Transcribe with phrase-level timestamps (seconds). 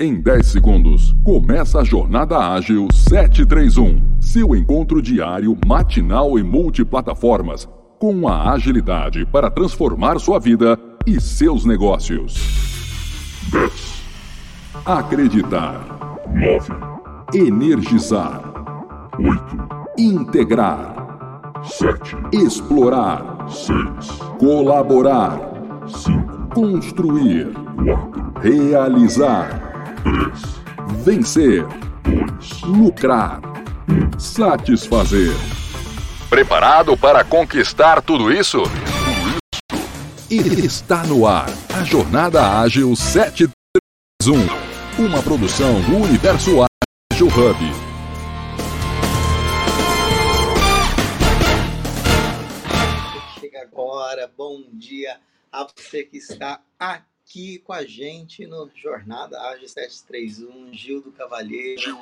[0.00, 7.68] Em 10 segundos, começa a Jornada Ágil 731, seu encontro diário, matinal e multiplataformas,
[8.00, 10.76] com a agilidade para transformar sua vida
[11.06, 12.34] e seus negócios.
[13.52, 14.02] 10.
[14.84, 16.18] Acreditar.
[16.34, 16.74] 9.
[17.32, 18.42] Energizar.
[19.16, 19.92] 8.
[19.96, 21.62] Integrar.
[21.62, 22.16] 7.
[22.32, 23.46] Explorar.
[23.48, 23.76] 6.
[24.40, 25.38] Colaborar.
[25.86, 26.48] 5.
[26.52, 27.52] Construir.
[27.76, 28.32] 4.
[28.42, 29.73] Realizar.
[30.04, 31.02] 3.
[31.02, 31.64] Vencer.
[32.04, 32.60] 2.
[32.62, 33.40] Lucrar.
[33.88, 34.20] 1.
[34.20, 35.32] Satisfazer.
[36.28, 38.62] Preparado para conquistar tudo isso?
[40.30, 44.34] Está no ar a Jornada Ágil 731,
[44.98, 46.66] uma produção do Universo
[47.12, 47.58] Ágil Hub.
[53.40, 55.18] Chega agora, bom dia
[55.52, 61.10] a você que está aqui aqui com a gente no Jornada Ágil 731, Gil do
[61.10, 61.98] Cavalheiro,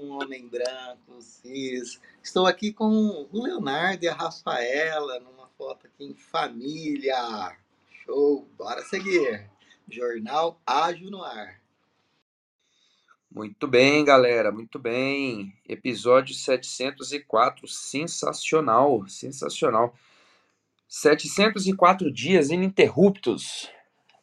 [0.00, 2.00] um homem branco, cis.
[2.22, 7.56] Estou aqui com o Leonardo e a Rafaela numa foto aqui em família.
[8.04, 9.50] Show, bora seguir.
[9.90, 11.60] Jornal Ágil no ar.
[13.30, 15.52] Muito bem, galera, muito bem.
[15.68, 19.94] Episódio 704, sensacional, sensacional.
[20.86, 23.68] 704 dias ininterruptos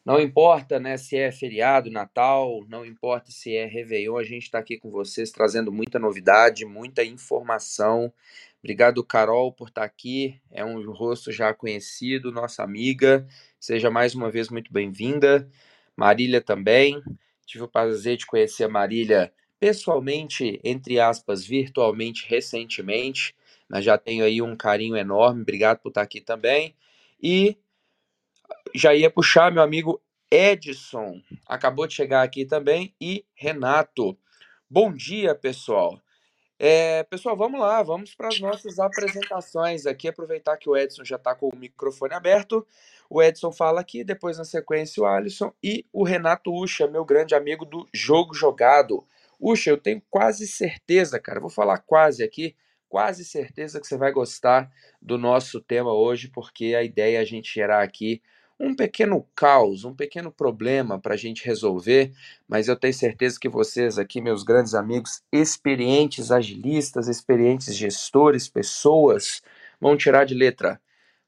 [0.04, 4.58] não importa né, se é feriado, Natal, não importa se é Réveillon, a gente está
[4.58, 8.12] aqui com vocês trazendo muita novidade, muita informação.
[8.62, 10.40] Obrigado, Carol, por estar tá aqui.
[10.50, 13.26] É um rosto já conhecido, nossa amiga.
[13.58, 15.48] Seja mais uma vez muito bem-vinda.
[15.96, 17.02] Marília também.
[17.46, 23.34] Tive o prazer de conhecer a Marília pessoalmente, entre aspas, virtualmente, recentemente.
[23.68, 25.42] Mas já tenho aí um carinho enorme.
[25.42, 26.74] Obrigado por estar tá aqui também.
[27.22, 27.56] E
[28.74, 34.16] já ia puxar meu amigo Edson, acabou de chegar aqui também, e Renato.
[34.68, 36.00] Bom dia, pessoal.
[36.62, 40.06] É, pessoal, vamos lá, vamos para as nossas apresentações aqui.
[40.06, 42.64] Aproveitar que o Edson já está com o microfone aberto.
[43.08, 47.34] O Edson fala aqui, depois na sequência o Alisson e o Renato Ucha, meu grande
[47.34, 49.04] amigo do Jogo Jogado.
[49.40, 52.54] Ucha, eu tenho quase certeza, cara, vou falar quase aqui,
[52.88, 57.24] quase certeza que você vai gostar do nosso tema hoje, porque a ideia é a
[57.24, 58.22] gente gerar aqui
[58.60, 62.12] um pequeno caos, um pequeno problema para a gente resolver,
[62.46, 69.40] mas eu tenho certeza que vocês aqui, meus grandes amigos, experientes agilistas, experientes gestores, pessoas,
[69.80, 70.78] vão tirar de letra.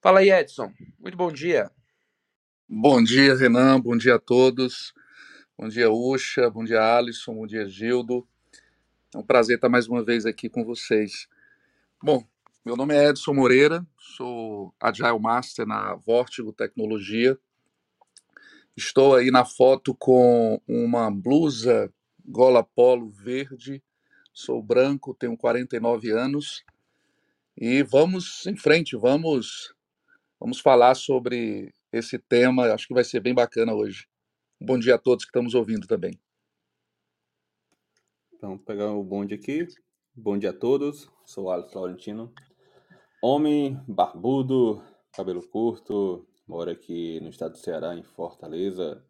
[0.02, 0.70] Fala aí, Edson.
[1.00, 1.70] Muito bom dia.
[2.68, 3.80] Bom dia, Renan.
[3.80, 4.92] Bom dia a todos.
[5.56, 6.50] Bom dia, Ucha.
[6.50, 7.34] Bom dia, Alisson.
[7.34, 8.26] Bom dia, Gildo.
[9.14, 11.26] É um prazer estar mais uma vez aqui com vocês.
[12.02, 12.26] Bom,
[12.64, 14.41] meu nome é Edson Moreira, sou
[14.78, 17.38] Agile Master na Vortigo Tecnologia.
[18.76, 21.92] Estou aí na foto com uma blusa
[22.24, 23.82] gola polo verde.
[24.32, 26.64] Sou branco, tenho 49 anos.
[27.56, 29.74] E vamos em frente, vamos
[30.40, 32.72] vamos falar sobre esse tema.
[32.72, 34.08] Acho que vai ser bem bacana hoje.
[34.60, 36.18] Bom dia a todos que estamos ouvindo também.
[38.32, 39.66] Então, pegar o bonde aqui.
[40.14, 41.08] Bom dia a todos.
[41.24, 42.32] Sou Alex Laurentino,
[43.24, 49.00] Homem, barbudo, cabelo curto, mora aqui no estado do Ceará, em Fortaleza.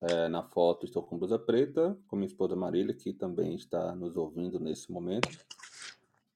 [0.00, 4.16] É, na foto estou com blusa preta, com minha esposa Marília, que também está nos
[4.16, 5.44] ouvindo nesse momento.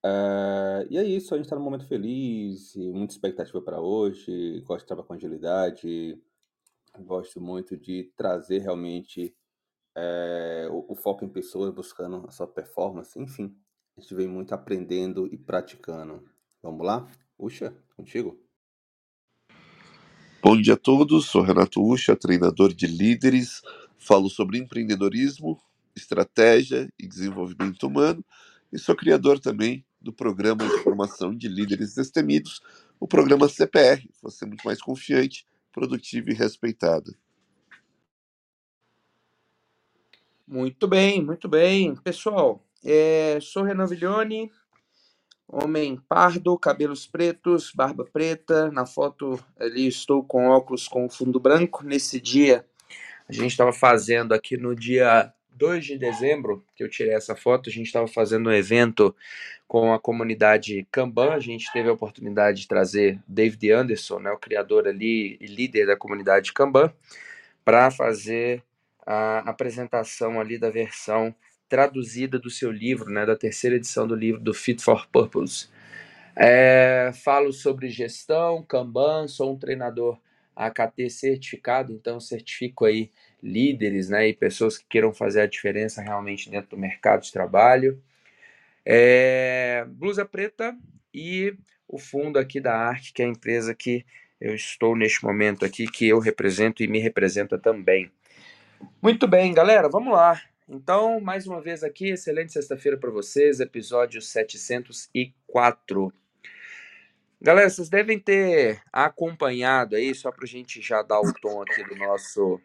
[0.05, 4.61] É, e é isso, a gente está num momento feliz, muita expectativa para hoje.
[4.63, 6.21] Gosto de trabalhar com agilidade,
[6.99, 9.33] gosto muito de trazer realmente
[9.95, 13.57] é, o, o foco em pessoas, buscando a sua performance, enfim.
[13.97, 16.35] A gente vem muito aprendendo e praticando.
[16.67, 17.09] Vamos lá?
[17.39, 18.37] Uxa, contigo.
[20.43, 23.63] Bom dia a todos, sou Renato Ucha, treinador de líderes.
[23.97, 25.61] Falo sobre empreendedorismo,
[25.95, 28.25] estratégia e desenvolvimento humano
[28.73, 32.61] e sou criador também do programa de formação de líderes destemidos,
[32.99, 37.15] o programa CPR, você é muito mais confiante, produtivo e respeitado.
[40.45, 41.95] Muito bem, muito bem.
[41.95, 44.51] Pessoal, é, sou Renan Viglione,
[45.49, 48.71] Homem pardo, cabelos pretos, barba preta.
[48.71, 51.85] Na foto ali estou com óculos com fundo branco.
[51.85, 52.67] Nesse dia,
[53.29, 57.71] a gente estava fazendo aqui no dia 2 de dezembro, que eu tirei essa foto,
[57.71, 59.15] a gente estava fazendo um evento
[59.67, 61.33] com a comunidade Kanban.
[61.33, 65.87] A gente teve a oportunidade de trazer David Anderson, né, o criador ali e líder
[65.87, 66.93] da comunidade Kanban,
[67.65, 68.63] para fazer
[69.07, 71.35] a apresentação ali da versão
[71.69, 75.69] traduzida do seu livro, né, da terceira edição do livro do Fit for Purpose.
[76.35, 80.19] É, falo sobre gestão, Kanban, sou um treinador
[80.55, 83.11] AKT certificado, então certifico aí
[83.43, 88.03] líderes né, e pessoas que queiram fazer a diferença realmente dentro do mercado de trabalho.
[88.85, 90.77] É, blusa preta
[91.13, 91.57] e
[91.89, 94.05] o fundo aqui da Arte, que é a empresa que
[94.41, 98.11] eu estou neste momento aqui, que eu represento e me representa também.
[99.03, 100.41] Muito bem, galera, vamos lá.
[100.69, 106.13] Então, mais uma vez aqui, excelente sexta-feira para vocês, episódio 704.
[107.41, 111.85] Galera, vocês devem ter acompanhado aí, só para a gente já dar o tom aqui
[111.85, 112.61] do nosso,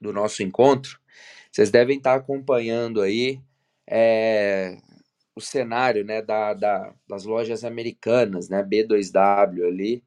[0.00, 0.98] do nosso encontro,
[1.52, 3.40] vocês devem estar acompanhando aí
[3.86, 4.76] é,
[5.36, 10.02] o cenário né, da, da, das lojas americanas, né, B2W ali,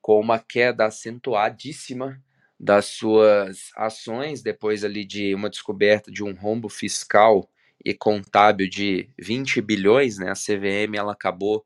[0.00, 2.20] com uma queda acentuadíssima
[2.62, 7.50] das suas ações, depois ali de uma descoberta de um rombo fiscal
[7.84, 11.64] e contábil de 20 bilhões, né, a CVM ela acabou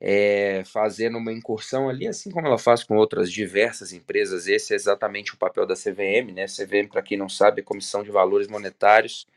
[0.00, 4.48] é, fazendo uma incursão ali, assim como ela faz com outras diversas empresas.
[4.48, 6.46] Esse é exatamente o papel da CVM, né?
[6.46, 9.28] CVM, para quem não sabe, é Comissão de Valores Monetários.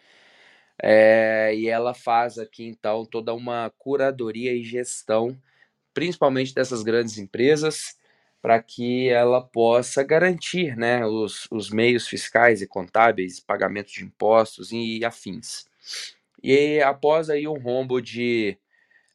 [0.81, 5.38] É, e ela faz aqui então toda uma curadoria e gestão,
[5.94, 7.96] principalmente dessas grandes empresas,
[8.45, 14.71] para que ela possa garantir né, os, os meios fiscais e contábeis, pagamento de impostos
[14.71, 15.65] e afins.
[16.44, 18.56] E após aí um rombo de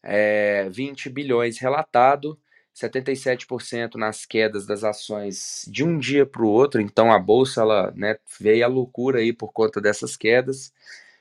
[0.03, 2.37] é, 20 bilhões relatado,
[2.75, 7.93] 77% nas quedas das ações de um dia para o outro, então a bolsa ela,
[7.95, 10.73] né, veio a loucura aí por conta dessas quedas.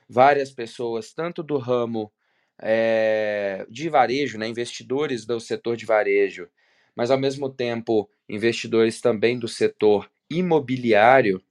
[0.08, 2.10] Várias pessoas, tanto do ramo
[2.58, 6.48] é, de varejo, né, investidores do setor de varejo,
[6.96, 11.42] mas ao mesmo tempo investidores também do setor imobiliário,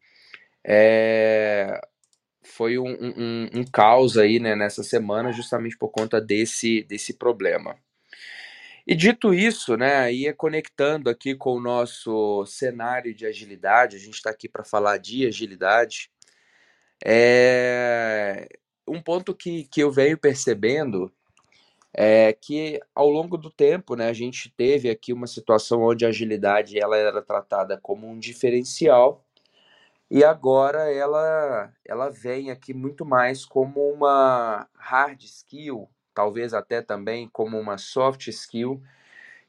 [0.65, 1.79] é,
[2.43, 7.75] foi um, um, um caos aí né, nessa semana, justamente por conta desse, desse problema.
[8.87, 14.15] E dito isso, né, aí conectando aqui com o nosso cenário de agilidade, a gente
[14.15, 16.09] está aqui para falar de agilidade.
[17.05, 18.47] É
[18.89, 21.11] um ponto que, que eu venho percebendo
[21.93, 26.09] é que ao longo do tempo, né, a gente teve aqui uma situação onde a
[26.09, 29.25] agilidade ela era tratada como um diferencial
[30.11, 37.29] e agora ela, ela vem aqui muito mais como uma hard skill, talvez até também
[37.31, 38.81] como uma soft skill,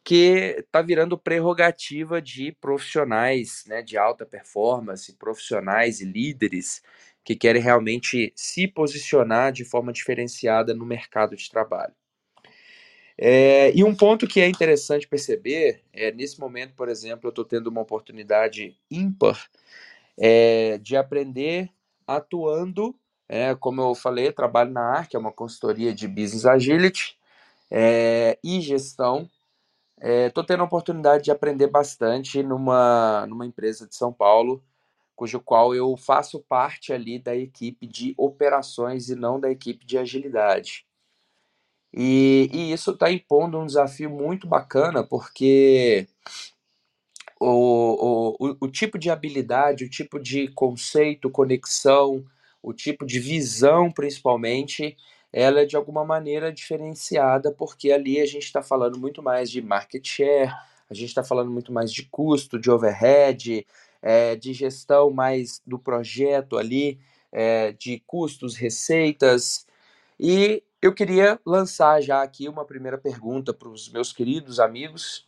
[0.05, 6.83] que está virando prerrogativa de profissionais né, de alta performance, profissionais e líderes
[7.25, 11.95] que querem realmente se posicionar de forma diferenciada no mercado de trabalho.
[13.23, 17.45] É, e um ponto que é interessante perceber é nesse momento, por exemplo, eu estou
[17.45, 19.47] tendo uma oportunidade ímpar
[20.19, 21.71] é, de aprender
[22.07, 27.19] atuando, é, como eu falei, trabalho na ARC, é uma consultoria de Business Agility
[27.71, 29.29] é, e gestão.
[30.01, 34.65] Estou é, tendo a oportunidade de aprender bastante numa, numa empresa de São Paulo,
[35.15, 39.99] cujo qual eu faço parte ali da equipe de operações e não da equipe de
[39.99, 40.87] agilidade.
[41.93, 46.07] E, e isso está impondo um desafio muito bacana, porque
[47.41, 52.25] o, o, o tipo de habilidade, o tipo de conceito, conexão,
[52.63, 54.97] o tipo de visão, principalmente,
[55.33, 59.63] ela é de alguma maneira diferenciada, porque ali a gente está falando muito mais de
[59.63, 60.53] market share,
[60.89, 63.67] a gente está falando muito mais de custo, de overhead,
[64.03, 66.99] é, de gestão mais do projeto ali,
[67.33, 69.67] é, de custos, receitas.
[70.19, 75.27] E eu queria lançar já aqui uma primeira pergunta para os meus queridos amigos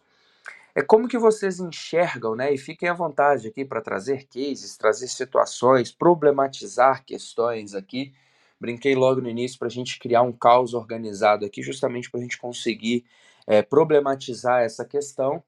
[0.75, 2.52] é como que vocês enxergam, né?
[2.52, 8.14] E fiquem à vontade aqui para trazer cases, trazer situações, problematizar questões aqui.
[8.59, 12.23] Brinquei logo no início para a gente criar um caos organizado aqui, justamente para a
[12.23, 13.04] gente conseguir
[13.47, 15.42] é, problematizar essa questão.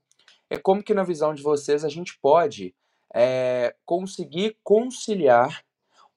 [0.50, 2.74] É como que na visão de vocês a gente pode
[3.14, 5.64] é, conseguir conciliar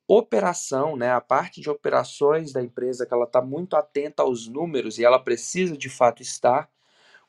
[0.08, 4.98] operação, né, a parte de operações da empresa que ela está muito atenta aos números
[4.98, 6.70] e ela precisa de fato estar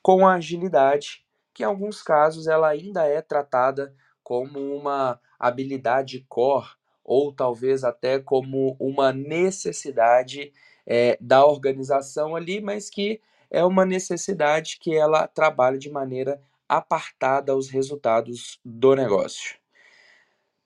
[0.00, 1.26] com a agilidade
[1.58, 3.92] que em alguns casos ela ainda é tratada
[4.22, 6.68] como uma habilidade core
[7.02, 10.52] ou talvez até como uma necessidade
[10.86, 13.20] é, da organização ali, mas que
[13.50, 19.57] é uma necessidade que ela trabalha de maneira apartada aos resultados do negócio.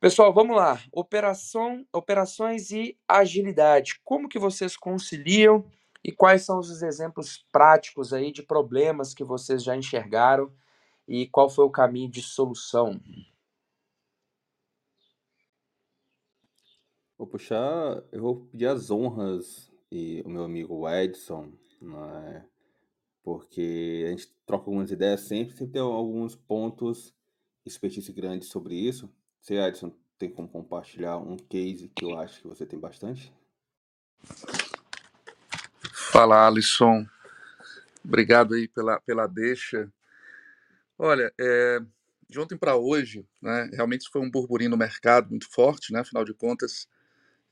[0.03, 0.83] Pessoal, vamos lá.
[0.91, 4.01] Operação, operações e agilidade.
[4.03, 5.65] Como que vocês conciliam
[6.03, 10.53] e quais são os exemplos práticos aí de problemas que vocês já enxergaram
[11.07, 13.01] e qual foi o caminho de solução?
[17.17, 22.45] Vou puxar, eu vou pedir as honras e o meu amigo Edson, né,
[23.23, 27.15] porque a gente troca algumas ideias sempre, sempre tem alguns pontos
[27.65, 29.09] expertise grandes sobre isso.
[29.43, 33.33] Você, Edson, tem como compartilhar um case que eu acho que você tem bastante?
[35.93, 37.05] Fala, Alisson.
[38.05, 39.93] Obrigado aí pela, pela deixa.
[40.97, 41.81] Olha, é,
[42.31, 46.25] de ontem para hoje, né, realmente foi um burburinho no mercado muito forte, né, afinal
[46.25, 46.87] de contas,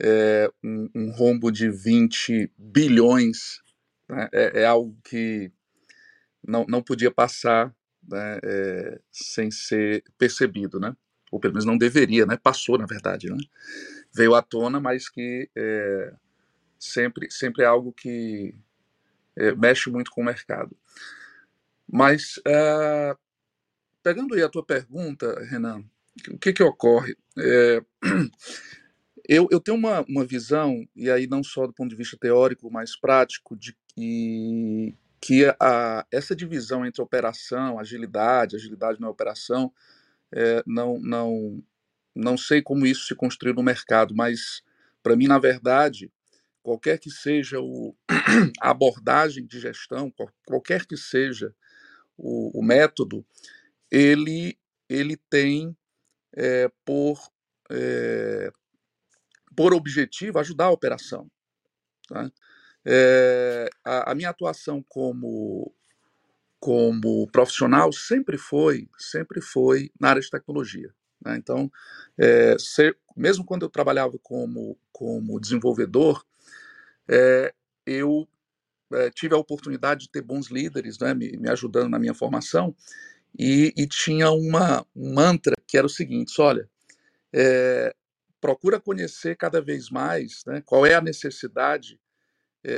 [0.00, 3.61] é, um, um rombo de 20 bilhões
[4.09, 5.50] né, é, é, algo que
[6.47, 7.75] não, não podia passar
[8.09, 10.97] né, é, sem ser percebido, né?
[11.30, 12.37] Ou pelo menos não deveria, né?
[12.37, 13.37] passou na verdade, né?
[14.12, 16.12] veio à tona, mas que é,
[16.78, 18.54] sempre, sempre é algo que
[19.37, 20.76] é, mexe muito com o mercado.
[21.90, 23.16] Mas, é,
[24.02, 25.84] pegando aí a tua pergunta, Renan,
[26.28, 27.16] o que, que ocorre?
[27.38, 27.82] É,
[29.28, 32.70] eu, eu tenho uma, uma visão, e aí não só do ponto de vista teórico,
[32.70, 39.72] mas prático, de que, que a, essa divisão entre operação, agilidade, agilidade na operação,
[40.32, 41.62] é, não, não,
[42.14, 44.62] não sei como isso se construiu no mercado, mas
[45.02, 46.12] para mim, na verdade,
[46.62, 47.94] qualquer que seja o,
[48.60, 50.12] a abordagem de gestão,
[50.46, 51.54] qualquer que seja
[52.16, 53.25] o, o método,
[53.90, 54.58] ele,
[54.88, 55.76] ele tem
[56.34, 57.18] é, por,
[57.70, 58.52] é,
[59.56, 61.30] por objetivo ajudar a operação.
[62.08, 62.30] Tá?
[62.84, 65.75] É, a, a, minha atuação como,
[66.61, 70.95] como profissional sempre foi, sempre foi na área de tecnologia.
[71.25, 71.37] Né?
[71.38, 71.73] Então,
[72.19, 76.23] é, ser, mesmo quando eu trabalhava como, como desenvolvedor,
[77.09, 77.55] é,
[77.87, 78.29] eu
[78.93, 82.76] é, tive a oportunidade de ter bons líderes né, me, me ajudando na minha formação,
[83.38, 86.69] e, e, tinha uma, um mantra que era o seguinte: olha,
[88.40, 91.97] procura conhecer cada vez mais né, qual é a necessidade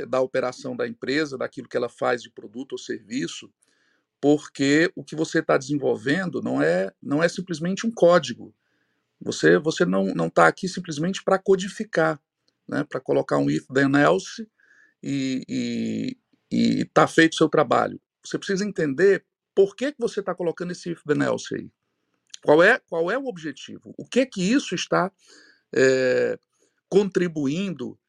[0.07, 3.51] da operação da empresa, daquilo que ela faz de produto ou serviço,
[4.23, 8.55] porque o que você está desenvolvendo não é, não é simplesmente um código.
[9.19, 12.17] Você, você não está aqui simplesmente para codificar
[12.65, 14.47] né, para colocar um if then else
[15.03, 16.15] e
[16.49, 17.99] está feito o seu trabalho.
[18.23, 21.69] Você precisa entender por que, que você está colocando esse if then else aí.
[22.41, 23.93] Qual é, qual é o objetivo?
[23.97, 25.11] O que que isso está
[25.75, 26.39] é,
[26.87, 27.99] contribuindo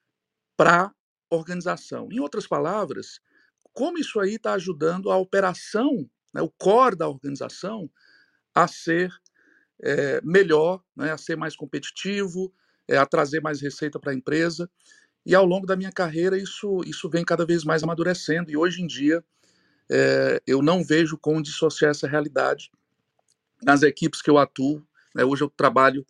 [0.57, 2.09] para a organização?
[2.13, 3.21] Em outras palavras,
[3.75, 7.91] como isso aí está ajudando a operação, né, o core da organização,
[8.55, 9.13] a ser
[9.83, 12.55] é, melhor, né, a ser mais competitivo,
[12.89, 14.71] é, a trazer mais receita para a empresa.
[15.27, 18.51] E ao longo da minha carreira, isso, isso vem cada vez mais amadurecendo.
[18.51, 19.25] E hoje em dia,
[19.91, 22.71] é, eu não vejo como dissociar essa realidade
[23.63, 24.87] nas equipes que eu atuo.
[25.15, 25.25] Né?
[25.25, 26.07] Hoje eu trabalho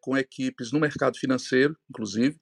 [0.00, 2.40] com equipes no mercado financeiro, inclusive,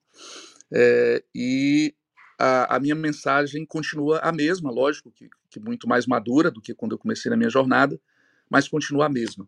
[1.34, 1.94] e
[2.40, 6.74] a, a, minha mensagem continua a mesma, lógico, que, que muito mais madura do que
[6.74, 8.00] quando eu comecei na minha jornada,
[8.48, 9.46] mas continua a mesma.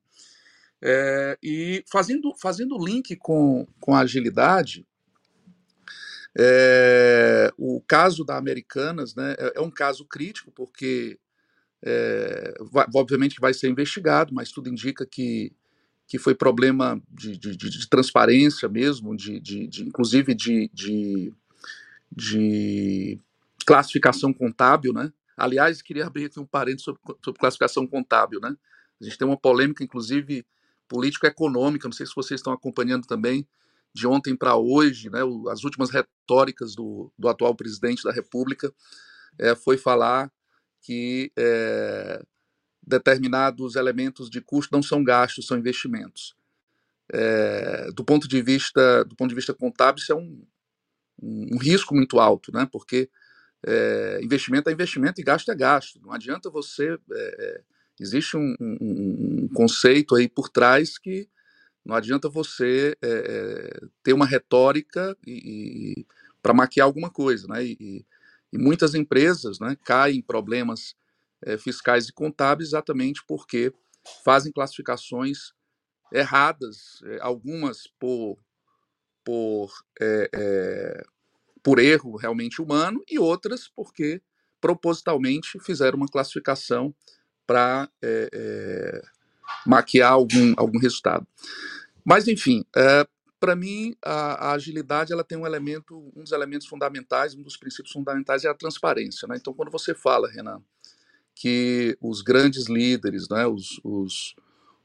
[0.83, 4.87] É, e fazendo, fazendo link com, com a agilidade,
[6.39, 11.19] é, o caso da Americanas né, é, é um caso crítico, porque
[11.83, 15.51] é, vai, obviamente vai ser investigado, mas tudo indica que,
[16.07, 20.71] que foi problema de, de, de, de transparência mesmo, de, de, inclusive de,
[22.15, 23.21] de,
[23.65, 24.93] classificação contábil.
[24.93, 25.13] Né?
[25.37, 28.41] Aliás, queria abrir aqui um parênteses sobre, sobre classificação contábil.
[28.41, 28.55] Né?
[29.01, 30.47] A gente tem uma polêmica, inclusive,
[30.89, 33.47] político-econômica, não sei se vocês estão acompanhando também,
[33.95, 38.73] de ontem para hoje, né, as últimas retóricas do, do atual presidente da República
[39.39, 40.33] é, foi falar
[40.81, 42.23] que é,
[42.83, 46.35] determinados elementos de custo não são gastos, são investimentos.
[47.13, 50.43] É, do ponto de vista do ponto de vista contábil, isso é um,
[51.23, 52.69] um, risco muito alto, né?
[52.71, 53.09] Porque
[53.65, 56.01] é, investimento é investimento e gasto é gasto.
[56.03, 57.61] Não adianta você é,
[58.01, 58.77] existe um, um,
[59.45, 61.29] um, conceito aí por trás que
[61.85, 66.07] não adianta você é, ter uma retórica e, e
[66.41, 67.65] para maquiar alguma coisa, né?
[67.65, 68.05] E,
[68.53, 70.95] e, muitas empresas, né, caem em problemas
[71.43, 73.73] é, fiscais e contábeis exatamente porque
[74.25, 75.53] fazem classificações
[76.13, 78.39] erradas, é, algumas por
[79.25, 79.73] por
[81.63, 84.21] por erro realmente humano e outras porque
[84.61, 86.95] propositalmente fizeram uma classificação
[87.47, 89.03] para é, é,
[89.67, 91.27] maquiar algum, algum resultado.
[92.05, 93.07] Mas, enfim, é,
[93.39, 97.57] para mim, a, a, agilidade ela tem um elemento, um dos elementos fundamentais, um dos
[97.57, 99.27] princípios fundamentais é a transparência.
[99.27, 99.37] Né?
[99.37, 100.63] Então, quando você fala, Renan,
[101.35, 104.37] que os grandes líderes, né, os, os,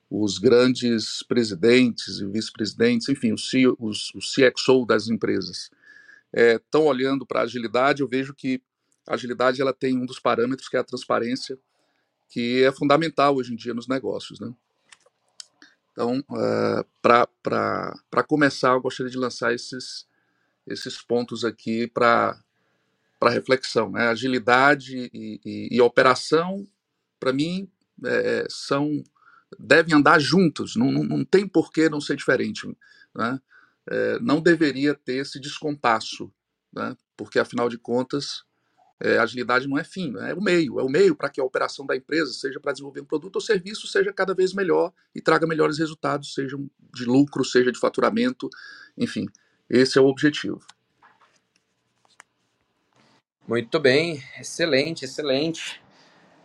[0.09, 5.69] os grandes presidentes e vice-presidentes, enfim, os, os, os CXO das empresas,
[6.33, 8.61] estão é, olhando para a agilidade, eu vejo que
[9.07, 11.57] a agilidade ela tem um dos parâmetros que é a transparência
[12.29, 14.39] que é fundamental hoje em dia nos negócios.
[14.39, 14.53] Né?
[15.91, 20.05] Então, uh, para começar, eu gostaria de lançar esses,
[20.65, 22.37] esses pontos aqui para
[23.23, 23.91] reflexão.
[23.91, 24.07] Né?
[24.07, 26.67] Agilidade e, e, e operação,
[27.19, 27.69] para mim,
[28.05, 29.03] é, são
[29.57, 32.67] devem andar juntos, não, não, não, tem por que não ser diferente.
[33.15, 33.39] Né?
[33.89, 36.31] É, não deveria ter esse descompasso,
[36.73, 36.95] né?
[37.15, 38.43] porque, afinal de contas,
[38.99, 40.31] é, agilidade não é fim, né?
[40.31, 43.01] é o meio, é o meio para que a operação da empresa, seja para desenvolver
[43.01, 47.45] um produto ou serviço, seja cada vez melhor e traga melhores resultados, sejam de lucro,
[47.45, 48.49] seja de faturamento,
[48.97, 49.27] enfim,
[49.69, 50.59] esse é o objetivo.
[53.47, 55.81] Muito bem, excelente, excelente.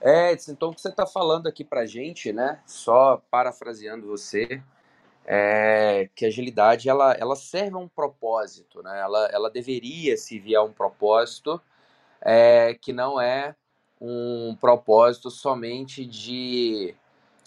[0.00, 2.61] É, então o que você está falando aqui para gente, né?
[2.66, 4.62] Só parafraseando você,
[5.26, 9.00] é que a agilidade ela, ela serve a um propósito, né?
[9.00, 11.60] Ela, ela deveria servir a um propósito
[12.20, 13.54] é, que não é
[14.00, 16.94] um propósito somente de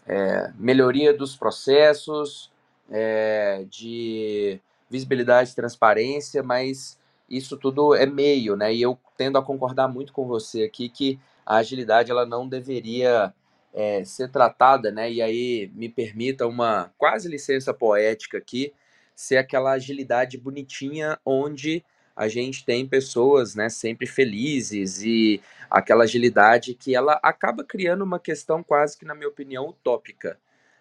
[0.08, 2.52] é, melhoria dos processos,
[2.90, 6.98] é, de visibilidade e transparência, mas
[7.30, 8.74] isso tudo é meio, né?
[8.74, 13.34] E eu tendo a concordar muito com você aqui que a agilidade ela não deveria
[13.76, 15.12] é, ser tratada, né?
[15.12, 18.74] E aí me permita uma quase licença poética aqui,
[19.14, 21.84] ser aquela agilidade bonitinha onde
[22.16, 28.20] a gente tem pessoas, né, sempre felizes e aquela agilidade que ela acaba criando uma
[28.20, 30.40] questão quase que, na minha opinião, utópica.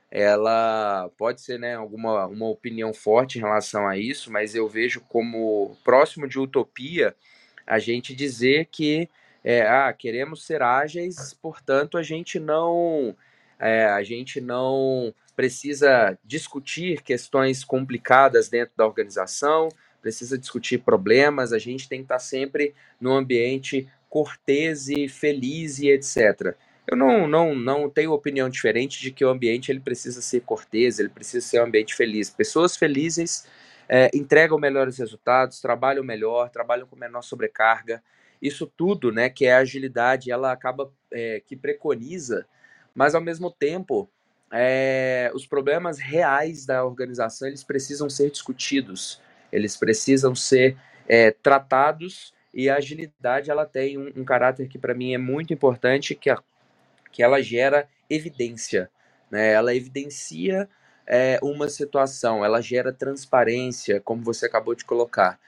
[0.09, 5.01] Ela pode ser, né, alguma uma opinião forte em relação a isso, mas eu vejo
[5.09, 7.17] como próximo de utopia
[7.67, 9.09] a gente dizer que
[9.45, 13.15] é, ah, queremos ser ágeis, portanto a gente não
[13.61, 19.69] é, a gente não precisa discutir questões complicadas dentro da organização,
[20.01, 25.91] precisa discutir problemas, a gente tem que estar sempre num ambiente cortês e feliz e
[25.91, 26.55] etc.
[26.87, 30.99] Eu não, não, não tenho opinião diferente de que o ambiente ele precisa ser cortês,
[30.99, 32.31] ele precisa ser um ambiente feliz.
[32.31, 33.47] Pessoas felizes
[33.89, 38.03] é, entregam melhores resultados, trabalham melhor, trabalham com menor sobrecarga.
[38.45, 42.47] Isso tudo, né, que é a agilidade, ela acaba é, que preconiza,
[42.95, 44.09] mas ao mesmo tempo
[44.53, 49.21] é, os problemas reais da organização eles precisam ser discutidos
[49.55, 50.77] eles precisam ser
[51.09, 55.53] é, tratados e a agilidade ela tem um, um caráter que para mim é muito
[55.53, 56.43] importante, que, a,
[57.13, 58.91] que ela gera evidência,
[59.31, 59.53] né?
[59.53, 60.69] ela evidencia
[61.07, 65.39] é, uma situação, ela gera transparência, como você acabou de colocar.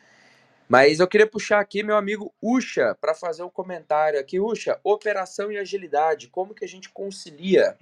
[0.69, 4.41] Mas eu queria puxar aqui meu amigo Ucha para fazer um comentário aqui.
[4.41, 7.79] Ucha, operação e agilidade, como que a gente concilia?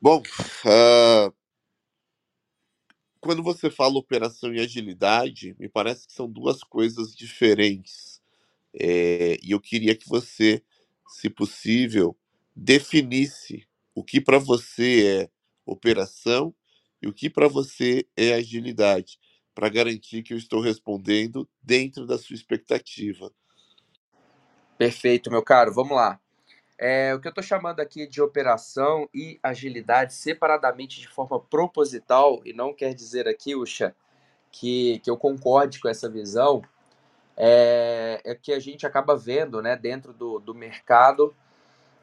[0.00, 1.32] Bom, uh,
[3.20, 8.20] quando você fala operação e agilidade, me parece que são duas coisas diferentes.
[8.74, 10.62] É, e eu queria que você,
[11.08, 12.14] se possível,
[12.54, 15.30] definisse o que para você é
[15.64, 16.54] operação
[17.00, 19.18] e o que para você é agilidade,
[19.54, 23.30] para garantir que eu estou respondendo dentro da sua expectativa.
[24.76, 25.72] Perfeito, meu caro.
[25.72, 26.18] Vamos lá.
[26.76, 32.42] É, o que eu estou chamando aqui de operação e agilidade separadamente de forma proposital,
[32.44, 33.94] e não quer dizer aqui, Uxa,
[34.50, 36.62] que, que eu concorde com essa visão,
[37.36, 41.34] é, é que a gente acaba vendo né, dentro do, do mercado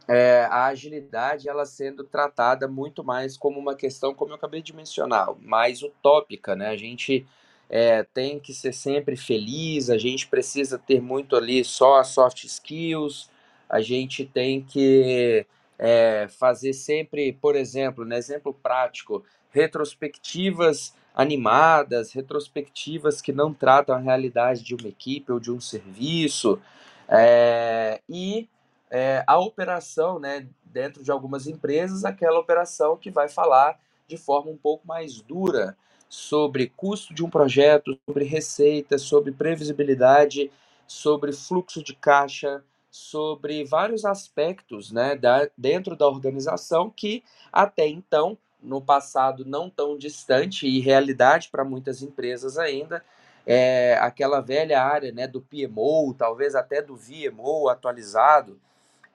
[0.07, 4.75] é, a agilidade ela sendo tratada muito mais como uma questão, como eu acabei de
[4.75, 6.55] mencionar, mais utópica.
[6.55, 6.67] Né?
[6.67, 7.25] A gente
[7.73, 12.43] é, tem que ser sempre feliz, a gente precisa ter muito ali só as soft
[12.43, 13.29] skills,
[13.69, 15.45] a gente tem que
[15.79, 23.99] é, fazer sempre, por exemplo, no exemplo prático, retrospectivas animadas, retrospectivas que não tratam a
[23.99, 26.59] realidade de uma equipe ou de um serviço,
[27.07, 28.49] é, e
[28.89, 33.79] é, a operação, né, dentro de algumas empresas, aquela operação que vai falar
[34.09, 35.77] de forma um pouco mais dura
[36.11, 40.51] sobre custo de um projeto, sobre receita, sobre previsibilidade,
[40.85, 48.37] sobre fluxo de caixa, sobre vários aspectos né, da, dentro da organização que até então,
[48.61, 53.01] no passado não tão distante e realidade para muitas empresas ainda,
[53.47, 58.59] é, aquela velha área né, do PMO, talvez até do VMO atualizado,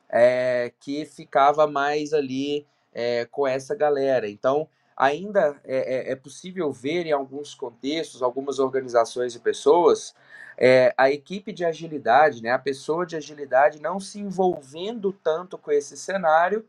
[0.09, 4.30] é, que ficava mais ali é, com essa galera.
[4.30, 10.14] Então, ainda é, é, é possível ver em alguns contextos, algumas organizações e pessoas,
[10.56, 15.70] é, a equipe de agilidade, né, a pessoa de agilidade não se envolvendo tanto com
[15.70, 16.64] esse cenário,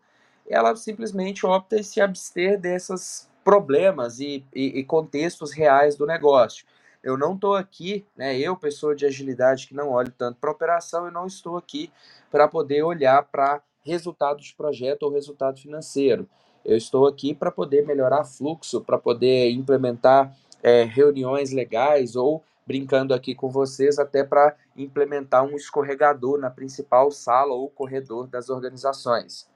[0.49, 6.65] ela simplesmente opta em se abster desses problemas e, e, e contextos reais do negócio.
[7.01, 11.05] Eu não estou aqui, né, eu, pessoa de agilidade que não olho tanto para operação,
[11.05, 11.89] eu não estou aqui
[12.29, 16.27] para poder olhar para resultado de projeto ou resultado financeiro.
[16.67, 23.13] Eu estou aqui para poder melhorar fluxo, para poder implementar é, reuniões legais ou brincando
[23.13, 29.49] aqui com vocês até para implementar um escorregador na principal sala ou corredor das organizações.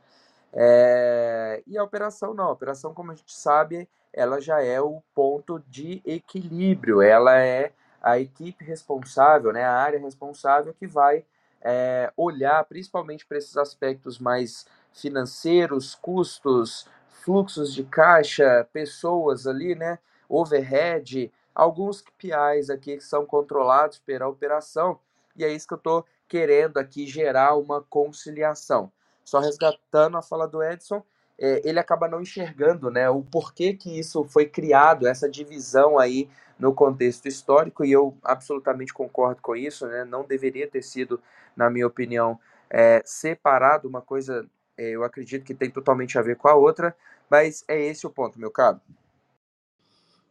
[0.54, 5.04] É, e a operação não, a operação, como a gente sabe, ela já é o
[5.14, 11.26] ponto de equilíbrio, ela é a equipe responsável, né, a área responsável que vai
[11.62, 16.88] é, olhar principalmente para esses aspectos mais financeiros, custos,
[17.24, 25.00] fluxos de caixa, pessoas ali, né, overhead, alguns KPIs aqui que são controlados pela operação,
[25.36, 28.92] e é isso que eu estou querendo aqui gerar uma conciliação.
[29.24, 31.04] Só resgatando a fala do Edson,
[31.38, 36.30] é, ele acaba não enxergando né, o porquê que isso foi criado, essa divisão aí
[36.58, 41.20] no contexto histórico, e eu absolutamente concordo com isso, né, não deveria ter sido,
[41.56, 44.46] na minha opinião, é, separado uma coisa,
[44.90, 46.96] eu acredito que tem totalmente a ver com a outra,
[47.30, 48.80] mas é esse o ponto, meu caro.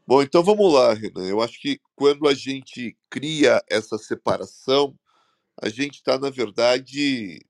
[0.07, 1.27] Bom, então vamos lá, Renan.
[1.27, 4.99] Eu acho que quando a gente cria essa separação,
[5.61, 7.41] a gente está, na verdade,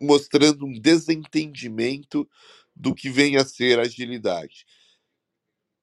[0.00, 2.28] mostrando um desentendimento
[2.74, 4.66] do que vem a ser agilidade.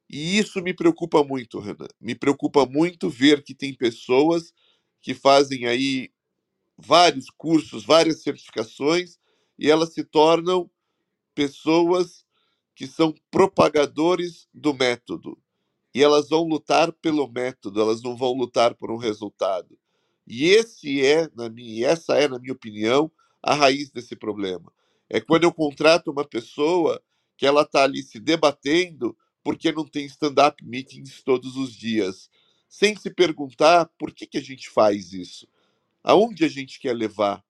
[0.10, 1.88] E isso me preocupa muito, Renan.
[2.00, 4.54] Me preocupa muito ver que tem pessoas
[5.02, 6.12] que fazem aí
[6.78, 9.18] vários cursos, várias certificações,
[9.58, 10.70] e elas se tornam
[11.34, 12.26] pessoas
[12.76, 15.38] que são propagadores do método
[15.94, 19.78] e elas vão lutar pelo método, elas não vão lutar por um resultado.
[20.28, 24.72] E esse é, na minha, essa é, na minha opinião, a raiz desse problema.
[25.10, 27.02] É quando eu contrato uma pessoa
[27.38, 32.30] que ela está ali se debatendo porque não tem stand-up meetings todos os dias,
[32.68, 35.48] sem se perguntar por que, que a gente faz isso,
[36.04, 37.44] aonde a gente quer levar,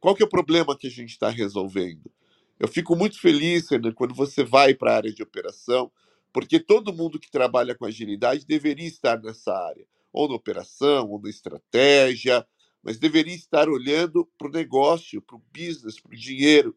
[0.00, 2.10] qual que é o problema que a gente está resolvendo.
[2.58, 5.90] Eu fico muito feliz, quando você vai para a área de operação,
[6.32, 11.20] porque todo mundo que trabalha com agilidade deveria estar nessa área, ou na operação, ou
[11.20, 12.46] na estratégia,
[12.82, 16.76] mas deveria estar olhando para o negócio, para o business, para o dinheiro.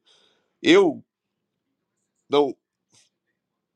[0.62, 1.04] Eu
[2.30, 2.56] não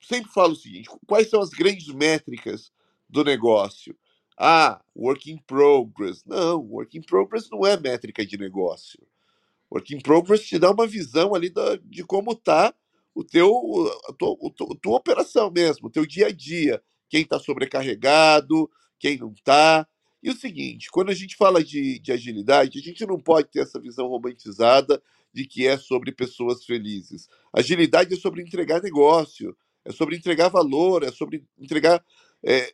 [0.01, 2.71] sempre falo o seguinte: quais são as grandes métricas
[3.10, 3.97] do negócio?
[4.38, 6.23] Ah, work in progress.
[6.25, 9.05] Não, work in progress não é métrica de negócio.
[9.71, 12.73] Work in progress te dá uma visão ali da, de como está
[13.13, 13.51] o teu,
[14.08, 16.82] a tua, a tua operação mesmo, o teu dia a dia.
[17.10, 19.88] Quem está sobrecarregado, quem não está.
[20.21, 23.62] E o seguinte, quando a gente fala de, de agilidade, a gente não pode ter
[23.62, 25.01] essa visão romantizada
[25.34, 27.27] de que é sobre pessoas felizes.
[27.53, 32.03] Agilidade é sobre entregar negócio, é sobre entregar valor, é sobre entregar
[32.43, 32.73] é,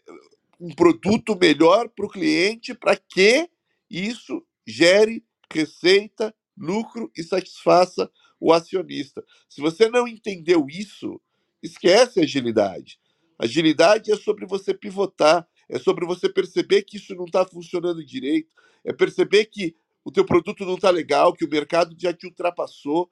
[0.59, 3.49] um produto melhor para o cliente para que
[3.89, 9.23] isso gere receita, lucro e satisfaça o acionista.
[9.49, 11.19] Se você não entendeu isso,
[11.61, 12.99] esquece a agilidade.
[13.39, 18.53] Agilidade é sobre você pivotar, é sobre você perceber que isso não está funcionando direito,
[18.83, 23.09] é perceber que o teu produto não está legal, que o mercado já te ultrapassou,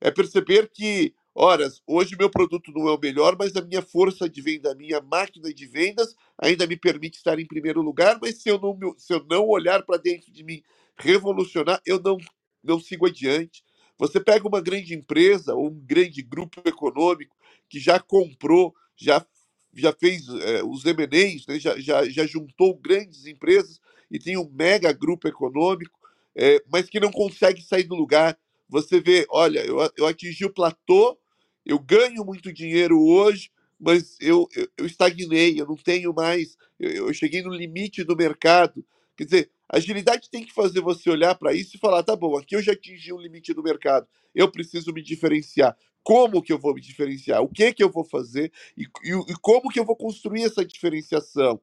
[0.00, 4.28] é perceber que, horas, hoje meu produto não é o melhor, mas a minha força
[4.28, 8.42] de venda, a minha máquina de vendas ainda me permite estar em primeiro lugar, mas
[8.42, 10.62] se eu não, se eu não olhar para dentro de mim,
[10.98, 12.18] revolucionar, eu não,
[12.64, 13.62] não sigo adiante.
[13.98, 17.36] Você pega uma grande empresa ou um grande grupo econômico
[17.68, 19.24] que já comprou, já,
[19.72, 24.50] já fez é, os M&As, né, já, já, já juntou grandes empresas e tem um
[24.50, 25.98] mega grupo econômico,
[26.34, 28.38] é, mas que não consegue sair do lugar.
[28.68, 31.18] Você vê, olha, eu, eu atingi o platô,
[31.64, 37.08] eu ganho muito dinheiro hoje, mas eu, eu, eu estagnei, eu não tenho mais, eu,
[37.08, 38.84] eu cheguei no limite do mercado.
[39.16, 42.56] Quer dizer, agilidade tem que fazer você olhar para isso e falar: tá bom, aqui
[42.56, 45.76] eu já atingi o um limite do mercado, eu preciso me diferenciar.
[46.02, 47.42] Como que eu vou me diferenciar?
[47.42, 48.52] O que que eu vou fazer?
[48.76, 51.60] E, e, e como que eu vou construir essa diferenciação?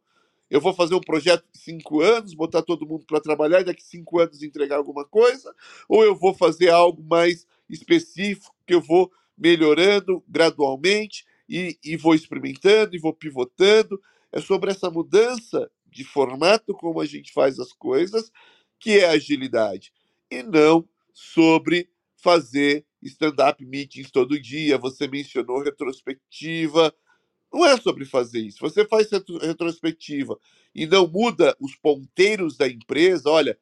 [0.50, 3.82] Eu vou fazer um projeto de cinco anos, botar todo mundo para trabalhar e daqui
[3.82, 5.56] cinco anos entregar alguma coisa?
[5.88, 12.14] Ou eu vou fazer algo mais específico que eu vou melhorando gradualmente e, e vou
[12.14, 14.02] experimentando e vou pivotando?
[14.30, 18.32] É sobre essa mudança de formato como a gente faz as coisas,
[18.80, 19.92] que é agilidade,
[20.30, 24.78] e não sobre fazer stand-up meetings todo dia.
[24.78, 26.94] Você mencionou retrospectiva.
[27.54, 28.60] Não é sobre fazer isso.
[28.62, 29.10] Você faz
[29.42, 30.40] retrospectiva
[30.74, 33.30] e não muda os ponteiros da empresa.
[33.30, 33.58] Olha,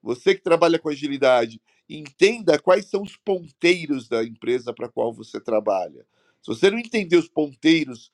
[0.00, 5.40] você que trabalha com agilidade, entenda quais são os ponteiros da empresa para qual você
[5.40, 6.06] trabalha.
[6.40, 8.12] Se você não entender os ponteiros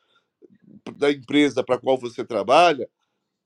[0.97, 2.89] da empresa para qual você trabalha,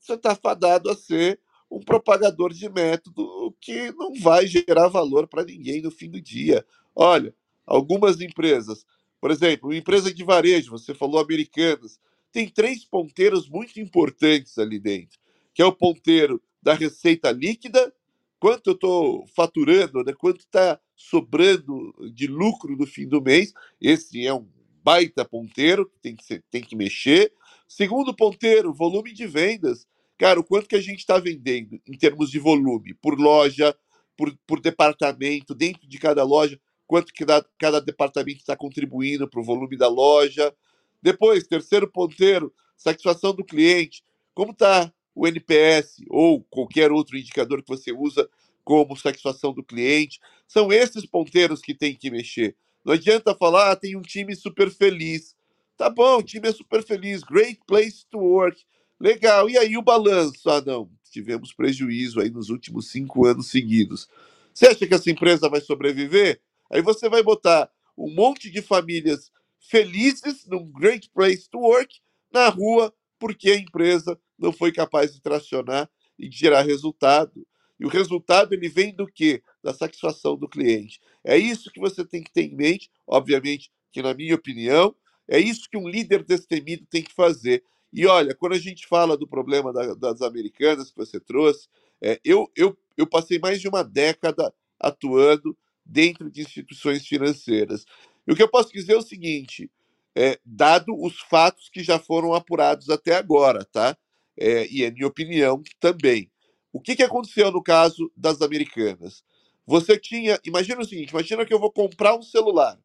[0.02, 5.44] você está fadado a ser um propagador de método que não vai gerar valor para
[5.44, 6.66] ninguém no fim do dia.
[6.96, 7.34] Olha,
[7.66, 8.86] algumas empresas
[9.20, 12.00] Por exemplo, uma empresa de varejo, você falou Americanas,
[12.32, 15.18] tem três ponteiros muito importantes ali dentro,
[15.54, 17.94] que é o ponteiro da receita líquida,
[18.40, 20.14] quanto eu estou faturando, né?
[20.14, 23.54] quanto está sobrando de lucro no fim do mês.
[23.80, 24.48] Esse é um
[24.84, 27.32] baita ponteiro tem que, ser, tem que mexer.
[27.68, 29.86] Segundo ponteiro, volume de vendas.
[30.18, 33.76] Cara, o quanto que a gente está vendendo em termos de volume, por loja,
[34.16, 39.40] por, por departamento, dentro de cada loja, quanto que cada, cada departamento está contribuindo para
[39.40, 40.54] o volume da loja.
[41.02, 44.04] Depois, terceiro ponteiro, satisfação do cliente.
[44.34, 48.28] Como está o NPS ou qualquer outro indicador que você usa
[48.64, 50.20] como satisfação do cliente.
[50.46, 52.56] São esses ponteiros que tem que mexer.
[52.84, 55.36] Não adianta falar, ah, tem um time super feliz.
[55.76, 58.62] Tá bom, o time é super feliz, great place to work.
[59.02, 60.48] Legal, e aí o balanço?
[60.48, 64.08] Ah, não, tivemos prejuízo aí nos últimos cinco anos seguidos.
[64.54, 66.40] Você acha que essa empresa vai sobreviver?
[66.70, 71.92] Aí você vai botar um monte de famílias felizes num great place to work
[72.32, 77.44] na rua porque a empresa não foi capaz de tracionar e de gerar resultado.
[77.80, 79.42] E o resultado ele vem do quê?
[79.64, 81.00] Da satisfação do cliente.
[81.24, 84.94] É isso que você tem que ter em mente, obviamente, que na minha opinião,
[85.26, 87.64] é isso que um líder destemido tem que fazer.
[87.92, 91.68] E olha, quando a gente fala do problema da, das americanas que você trouxe,
[92.00, 97.84] é, eu, eu, eu passei mais de uma década atuando dentro de instituições financeiras.
[98.26, 99.70] E o que eu posso dizer é o seguinte:
[100.16, 103.96] é, dado os fatos que já foram apurados até agora, tá?
[104.36, 106.30] É, e é minha opinião também.
[106.72, 109.22] O que, que aconteceu no caso das americanas?
[109.66, 110.40] Você tinha.
[110.44, 112.78] Imagina o seguinte: imagina que eu vou comprar um celular.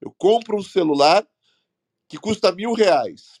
[0.00, 1.26] Eu compro um celular
[2.08, 3.40] que custa mil reais.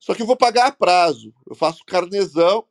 [0.00, 1.32] Só que eu vou pagar a prazo.
[1.46, 2.66] Eu faço carnezão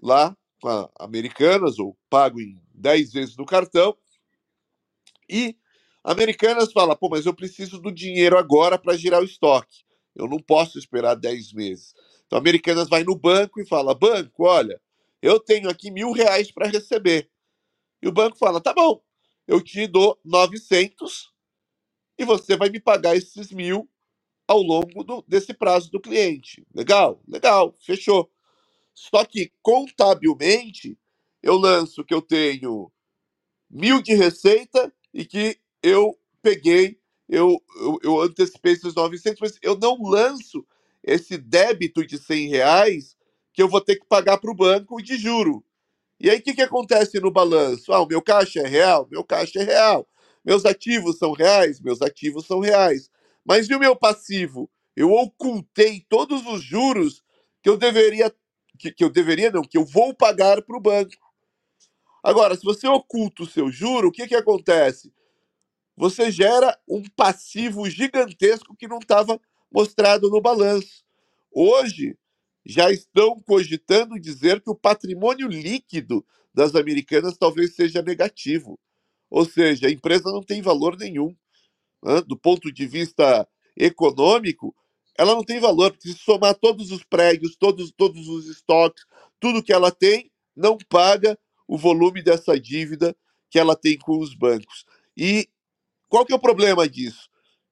[0.00, 3.96] lá com a Americanas, ou pago em 10 vezes no cartão.
[5.28, 5.56] E
[6.04, 9.84] Americanas fala: pô, mas eu preciso do dinheiro agora para girar o estoque.
[10.14, 11.92] Eu não posso esperar 10 meses.
[12.26, 14.80] Então, Americanas vai no banco e fala: Banco, olha,
[15.20, 17.28] eu tenho aqui mil reais para receber.
[18.00, 19.02] E o banco fala: Tá bom,
[19.46, 21.32] eu te dou 900
[22.18, 23.88] e você vai me pagar esses mil
[24.48, 26.66] ao longo do, desse prazo do cliente.
[26.74, 27.20] Legal?
[27.28, 28.30] Legal, fechou.
[28.94, 30.98] Só que contabilmente
[31.42, 32.90] eu lanço que eu tenho
[33.70, 39.76] mil de receita e que eu peguei, eu, eu, eu antecipei esses 900, mas eu
[39.78, 40.66] não lanço
[41.04, 43.16] esse débito de 100 reais
[43.52, 45.64] que eu vou ter que pagar para o banco de juro.
[46.20, 47.92] E aí o que, que acontece no balanço?
[47.92, 49.06] Ah, o meu caixa é real?
[49.10, 50.08] Meu caixa é real.
[50.44, 51.80] Meus ativos são reais?
[51.80, 53.10] Meus ativos são reais.
[53.46, 54.70] Mas e o meu passivo?
[54.96, 57.22] Eu ocultei todos os juros
[57.62, 58.34] que eu deveria,
[58.78, 61.12] que, que eu deveria não, que eu vou pagar para o banco.
[62.22, 65.12] Agora, se você oculta o seu juro, o que, que acontece?
[65.96, 69.40] Você gera um passivo gigantesco que não estava
[69.72, 71.04] mostrado no balanço.
[71.52, 72.18] Hoje,
[72.64, 78.78] já estão cogitando dizer que o patrimônio líquido das americanas talvez seja negativo.
[79.30, 81.34] Ou seja, a empresa não tem valor nenhum.
[82.02, 82.20] Né?
[82.22, 84.74] Do ponto de vista econômico,
[85.18, 89.04] ela não tem valor, porque se somar todos os prédios, todos, todos os estoques,
[89.40, 93.16] tudo que ela tem, não paga o volume dessa dívida
[93.50, 94.84] que ela tem com os bancos.
[95.16, 95.48] E
[96.08, 97.28] qual que é o problema disso?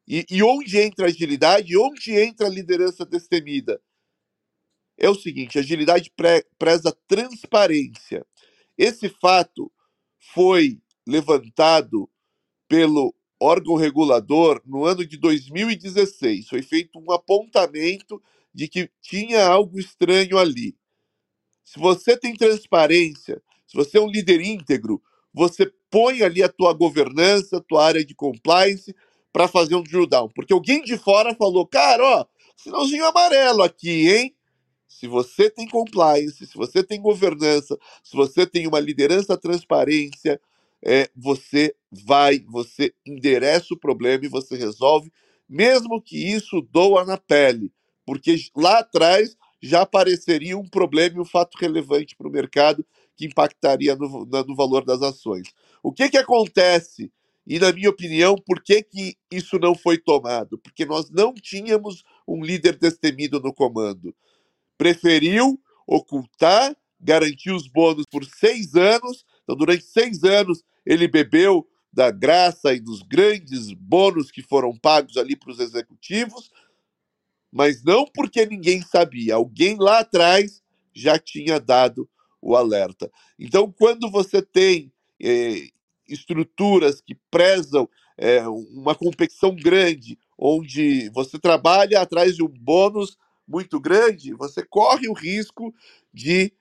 [0.06, 1.76] E, e onde entra a agilidade?
[1.76, 3.80] Onde entra a liderança destemida?
[4.98, 8.26] É o seguinte: agilidade pre, preza transparência.
[8.76, 9.72] Esse fato
[10.32, 12.10] foi levantado
[12.68, 16.48] pelo órgão regulador no ano de 2016.
[16.48, 20.76] Foi feito um apontamento de que tinha algo estranho ali.
[21.64, 26.72] Se você tem transparência, se você é um líder íntegro, você põe ali a tua
[26.72, 28.94] governança, a tua área de compliance,
[29.32, 30.28] para fazer um drill down.
[30.34, 34.36] Porque alguém de fora falou, cara, ó, sinalzinho amarelo aqui, hein?
[34.86, 40.40] Se você tem compliance, se você tem governança, se você tem uma liderança transparência,
[40.84, 45.10] é, você vai, você endereça o problema e você resolve,
[45.48, 47.72] mesmo que isso doa na pele,
[48.04, 52.84] porque lá atrás já apareceria um problema e um fato relevante para o mercado
[53.16, 55.48] que impactaria no, no valor das ações.
[55.82, 57.10] O que, que acontece
[57.46, 60.58] e, na minha opinião, por que, que isso não foi tomado?
[60.58, 64.14] Porque nós não tínhamos um líder destemido no comando.
[64.78, 69.24] Preferiu ocultar, garantir os bônus por seis anos.
[69.42, 75.16] Então, durante seis anos, ele bebeu da graça e dos grandes bônus que foram pagos
[75.16, 76.50] ali para os executivos,
[77.52, 79.36] mas não porque ninguém sabia.
[79.36, 80.60] Alguém lá atrás
[80.92, 82.08] já tinha dado
[82.42, 83.10] o alerta.
[83.38, 84.92] Então, quando você tem
[85.22, 85.68] eh,
[86.08, 93.16] estruturas que prezam é, uma competição grande, onde você trabalha atrás de um bônus
[93.46, 95.74] muito grande, você corre o risco
[96.12, 96.52] de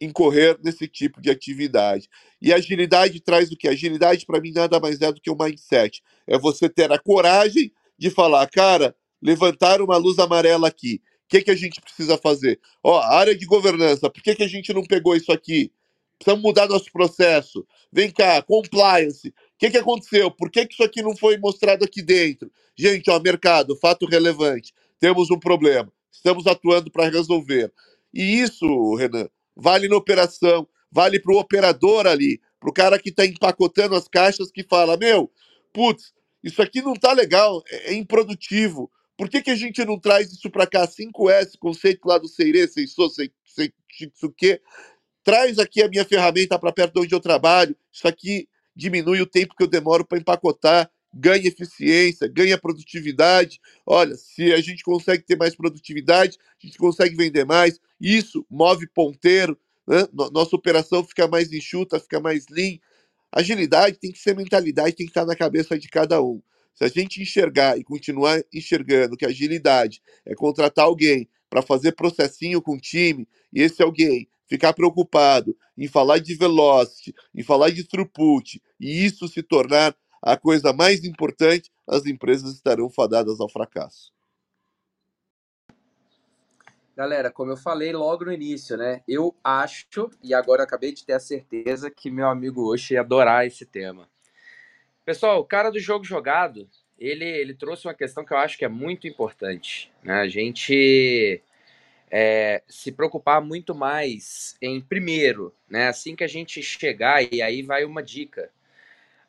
[0.00, 2.08] incorrer nesse tipo de atividade.
[2.40, 3.68] E agilidade traz o que?
[3.68, 6.02] Agilidade, para mim, nada mais é do que um mindset.
[6.26, 11.02] É você ter a coragem de falar, cara, levantar uma luz amarela aqui.
[11.26, 12.58] O que, que a gente precisa fazer?
[12.82, 15.70] Ó, área de governança, por que, que a gente não pegou isso aqui?
[16.18, 17.66] Precisamos mudar nosso processo.
[17.92, 19.28] Vem cá, compliance.
[19.28, 20.30] O que, que aconteceu?
[20.30, 22.50] Por que, que isso aqui não foi mostrado aqui dentro?
[22.76, 24.72] Gente, ó, mercado, fato relevante.
[24.98, 25.90] Temos um problema.
[26.12, 27.72] Estamos atuando para resolver.
[28.12, 29.28] E isso, Renan,
[29.60, 34.08] vale na operação, vale para o operador ali, para o cara que está empacotando as
[34.08, 35.30] caixas que fala: Meu,
[35.72, 38.90] putz, isso aqui não tá legal, é, é improdutivo.
[39.16, 40.86] Por que, que a gente não traz isso para cá?
[40.88, 44.60] 5S, conceito lá do Seire, Seisou, Seitsuke.
[45.22, 47.76] Traz aqui a minha ferramenta para perto de onde eu trabalho.
[47.92, 53.60] Isso aqui diminui o tempo que eu demoro para empacotar, ganha eficiência, ganha produtividade.
[53.84, 57.78] Olha, se a gente consegue ter mais produtividade, a gente consegue vender mais.
[58.00, 60.06] Isso move ponteiro, né?
[60.32, 62.78] nossa operação fica mais enxuta, fica mais lean.
[63.32, 66.42] Agilidade tem que ser mentalidade, tem que estar na cabeça de cada um.
[66.74, 72.62] Se a gente enxergar e continuar enxergando que agilidade é contratar alguém para fazer processinho
[72.62, 77.84] com o time, e esse alguém ficar preocupado em falar de velocity, em falar de
[77.84, 84.12] throughput, e isso se tornar a coisa mais importante, as empresas estarão fadadas ao fracasso.
[87.00, 89.00] Galera, como eu falei logo no início, né?
[89.08, 93.46] Eu acho, e agora acabei de ter a certeza, que meu amigo hoje ia adorar
[93.46, 94.06] esse tema.
[95.02, 98.66] Pessoal, o cara do jogo jogado, ele, ele trouxe uma questão que eu acho que
[98.66, 99.90] é muito importante.
[100.02, 100.12] Né?
[100.12, 101.42] A gente
[102.10, 105.88] é, se preocupar muito mais em, primeiro, né?
[105.88, 108.50] assim que a gente chegar, e aí vai uma dica,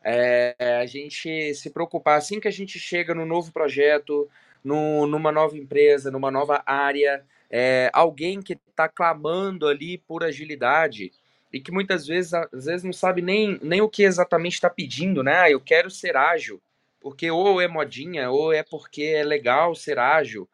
[0.04, 4.30] é, a gente se preocupar assim que a gente chega no novo projeto,
[4.62, 11.12] no, numa nova empresa, numa nova área, é, alguém que está clamando ali por agilidade
[11.52, 15.22] e que muitas vezes, às vezes não sabe nem, nem o que exatamente está pedindo,
[15.22, 15.42] né?
[15.42, 16.62] Ah, eu quero ser ágil,
[17.02, 20.48] porque ou é modinha, ou é porque é legal ser ágil.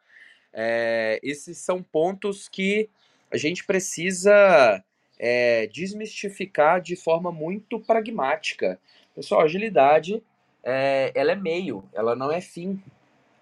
[0.52, 2.90] É, esses são pontos que
[3.30, 4.82] a gente precisa
[5.18, 8.80] é, desmistificar de forma muito pragmática.
[9.14, 10.20] Pessoal, agilidade
[10.64, 12.82] é, ela é meio, ela não é fim.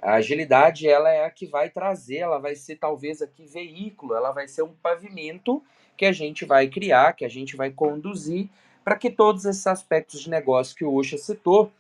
[0.01, 4.31] A agilidade ela é a que vai trazer, ela vai ser talvez aqui veículo, ela
[4.31, 5.63] vai ser um pavimento
[5.97, 8.49] que a gente vai criar, que a gente vai conduzir
[8.85, 11.73] para que todos esses aspectos de negócio que o Usha citou,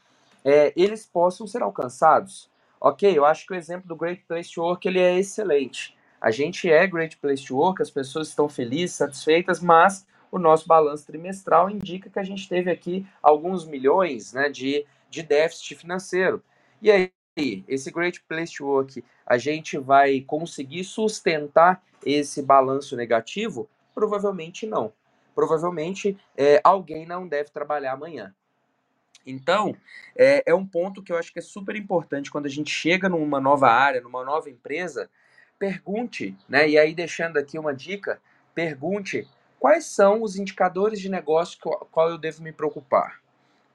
[0.44, 2.50] é, eles possam ser alcançados.
[2.81, 5.96] Ok, eu acho que o exemplo do Great Place to Work ele é excelente.
[6.20, 10.66] A gente é Great Place to Work, as pessoas estão felizes, satisfeitas, mas o nosso
[10.66, 16.42] balanço trimestral indica que a gente teve aqui alguns milhões né, de, de déficit financeiro.
[16.83, 23.68] E aí, esse Great Place to Work, a gente vai conseguir sustentar esse balanço negativo?
[23.94, 24.92] Provavelmente não.
[25.35, 28.35] Provavelmente é, alguém não deve trabalhar amanhã.
[29.27, 29.77] Então,
[30.16, 33.09] é, é, um ponto que eu acho que é super importante quando a gente chega
[33.09, 35.11] numa nova área, numa nova empresa,
[35.59, 36.68] pergunte, né?
[36.68, 38.20] E aí, deixando aqui uma dica,
[38.55, 43.20] pergunte quais são os indicadores de negócio com qual eu devo me preocupar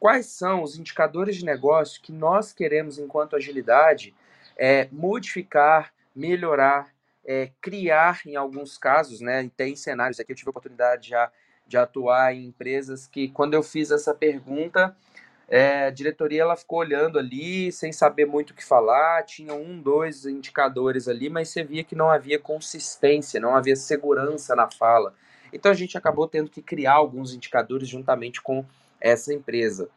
[0.02, 4.16] quais são os indicadores de negócio que nós queremos, enquanto agilidade,
[4.58, 6.92] é, modificar, melhorar,
[7.24, 9.48] é, criar em alguns casos, né?
[9.56, 11.32] Tem cenários aqui, eu tive a oportunidade já
[11.68, 14.98] de atuar em empresas que, quando eu fiz essa pergunta,
[15.48, 19.80] é, a diretoria ela ficou olhando ali, sem saber muito o que falar, tinha um,
[19.80, 25.14] dois indicadores ali, mas você via que não havia consistência, não havia segurança na fala.
[25.54, 28.66] Então a gente acabou tendo que criar alguns indicadores juntamente com
[29.02, 29.90] essa empresa.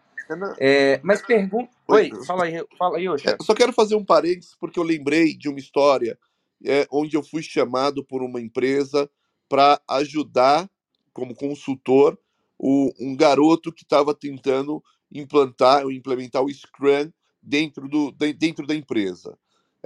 [0.59, 1.71] É, mas pergunta.
[1.88, 3.31] Oi, fala aí, fala aí, Oxa.
[3.31, 6.19] É, eu só quero fazer um parênteses porque eu lembrei de uma história
[6.64, 9.11] é, onde eu fui chamado por uma empresa
[9.49, 10.69] para ajudar,
[11.12, 12.19] como consultor,
[12.59, 18.75] o, um garoto que estava tentando implantar ou implementar o Scrum dentro, do, dentro da
[18.75, 19.37] empresa.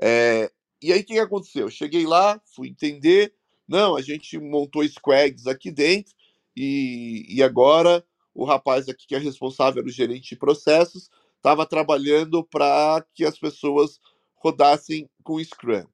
[0.00, 0.50] É,
[0.80, 1.66] e aí o que, que aconteceu?
[1.66, 3.34] Eu cheguei lá, fui entender.
[3.66, 6.14] Não, a gente montou squads aqui dentro
[6.56, 8.04] e, e agora
[8.38, 13.24] o rapaz aqui que é responsável, era o gerente de processos, estava trabalhando para que
[13.24, 13.98] as pessoas
[14.36, 15.84] rodassem com Scrum.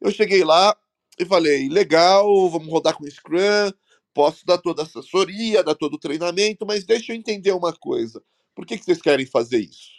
[0.00, 0.74] Eu cheguei lá
[1.18, 3.70] e falei: legal, vamos rodar com Scrum,
[4.14, 8.22] posso dar toda a assessoria, dar todo o treinamento, mas deixa eu entender uma coisa.
[8.54, 9.92] Por que, que vocês querem fazer isso?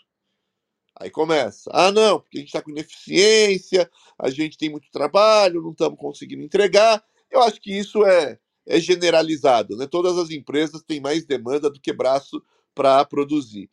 [0.99, 1.69] Aí começa.
[1.71, 5.99] Ah, não, porque a gente está com ineficiência, a gente tem muito trabalho, não estamos
[5.99, 7.03] conseguindo entregar.
[7.29, 9.87] Eu acho que isso é é generalizado, né?
[9.87, 12.41] Todas as empresas têm mais demanda do que braço
[12.73, 13.69] para produzir.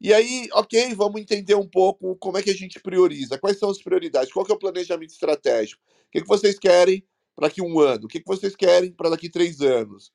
[0.00, 3.68] E aí, ok, vamos entender um pouco como é que a gente prioriza, quais são
[3.68, 7.80] as prioridades, qual é o planejamento estratégico, o que, que vocês querem para daqui um
[7.80, 10.12] ano, o que, que vocês querem para daqui três anos.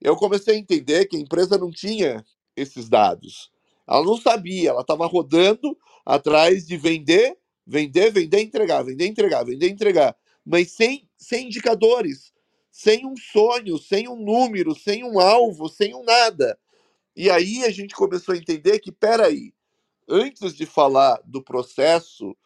[0.00, 2.24] Eu comecei a entender que a empresa não tinha
[2.56, 3.50] esses dados.
[3.86, 7.36] Ela não sabia, ela estava rodando atrás de vender,
[7.66, 12.32] vender, vender, entregar, vender, entregar, vender, entregar, mas sem, sem indicadores,
[12.74, 16.58] sem um sonho, sem um número, sem um alvo, sem um nada.
[17.14, 19.54] E aí a gente começou a entender que, peraí,
[20.08, 22.36] antes de falar do processo,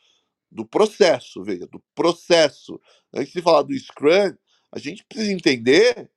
[0.52, 2.78] do processo, veja, do processo,
[3.10, 4.36] antes de falar do Scrum,
[4.70, 6.10] a gente precisa entender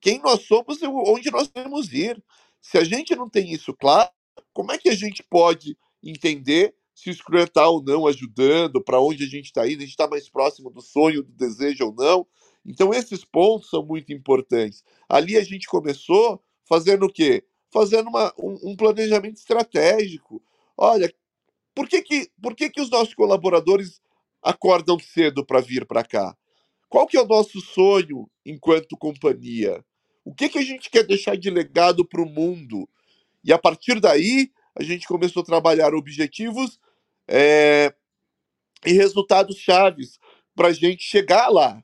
[0.00, 2.20] quem nós somos e onde nós queremos ir.
[2.60, 4.10] Se a gente não tem isso claro,
[4.52, 9.00] como é que a gente pode entender se o Scrum está ou não ajudando, para
[9.00, 11.94] onde a gente está indo, a gente está mais próximo do sonho, do desejo ou
[11.94, 12.26] não?
[12.64, 14.84] Então, esses pontos são muito importantes.
[15.08, 17.44] Ali a gente começou fazendo o quê?
[17.70, 20.42] Fazendo uma, um, um planejamento estratégico.
[20.76, 21.12] Olha,
[21.74, 24.00] por que, que, por que, que os nossos colaboradores
[24.42, 26.36] acordam cedo para vir para cá?
[26.88, 29.84] Qual que é o nosso sonho enquanto companhia?
[30.24, 32.88] O que, que a gente quer deixar de legado para o mundo?
[33.42, 36.78] E a partir daí, a gente começou a trabalhar objetivos
[37.26, 37.94] é,
[38.84, 40.18] e resultados chaves
[40.54, 41.82] para a gente chegar lá.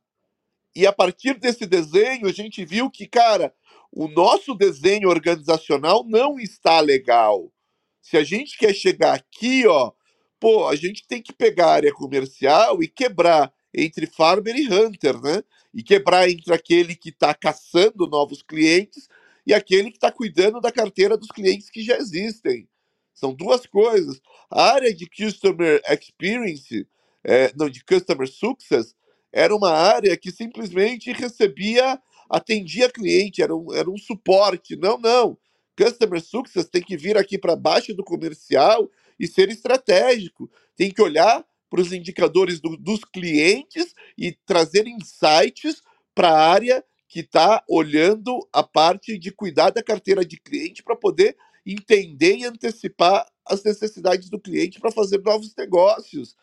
[0.79, 3.53] E a partir desse desenho, a gente viu que, cara,
[3.91, 7.53] o nosso desenho organizacional não está legal.
[8.01, 9.91] Se a gente quer chegar aqui, ó,
[10.39, 15.21] pô, a gente tem que pegar a área comercial e quebrar entre farmer e hunter,
[15.21, 15.43] né?
[15.75, 19.09] E quebrar entre aquele que está caçando novos clientes
[19.45, 22.69] e aquele que está cuidando da carteira dos clientes que já existem.
[23.13, 24.21] São duas coisas.
[24.49, 26.87] A área de customer experience,
[27.25, 28.95] é, não, de customer success,
[29.33, 32.01] era uma área que simplesmente recebia,
[32.31, 34.77] atendia cliente, era um, era um suporte.
[34.77, 35.39] Não, não.
[35.77, 40.51] Customer Success tem que vir aqui para baixo do comercial e ser estratégico.
[40.77, 45.83] Tem que olhar para os indicadores do, dos clientes e trazer insights
[46.15, 50.97] para a área que está olhando a parte de cuidar da carteira de cliente para
[50.97, 56.37] poder entender e antecipar as necessidades do cliente para fazer novos negócios.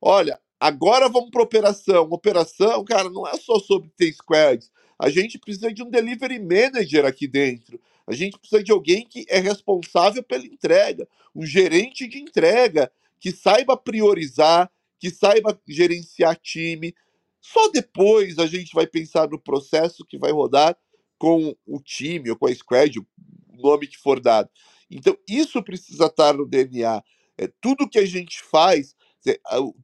[0.00, 2.08] Olha, agora vamos para operação.
[2.10, 4.70] Operação, cara, não é só sobre ter squads.
[4.98, 7.80] A gente precisa de um delivery manager aqui dentro.
[8.06, 13.30] A gente precisa de alguém que é responsável pela entrega, um gerente de entrega, que
[13.30, 16.94] saiba priorizar, que saiba gerenciar time.
[17.40, 20.76] Só depois a gente vai pensar no processo que vai rodar
[21.18, 23.06] com o time ou com a squad, o
[23.54, 24.50] nome que for dado.
[24.90, 27.02] Então, isso precisa estar no DNA.
[27.38, 28.94] É, tudo que a gente faz,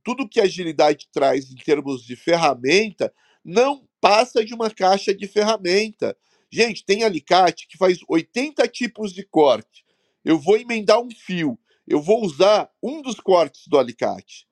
[0.03, 3.13] tudo que a agilidade traz em termos de ferramenta,
[3.45, 6.17] não passa de uma caixa de ferramenta.
[6.51, 9.85] Gente, tem alicate que faz 80 tipos de corte.
[10.25, 14.47] Eu vou emendar um fio eu vou usar um dos cortes do alicate.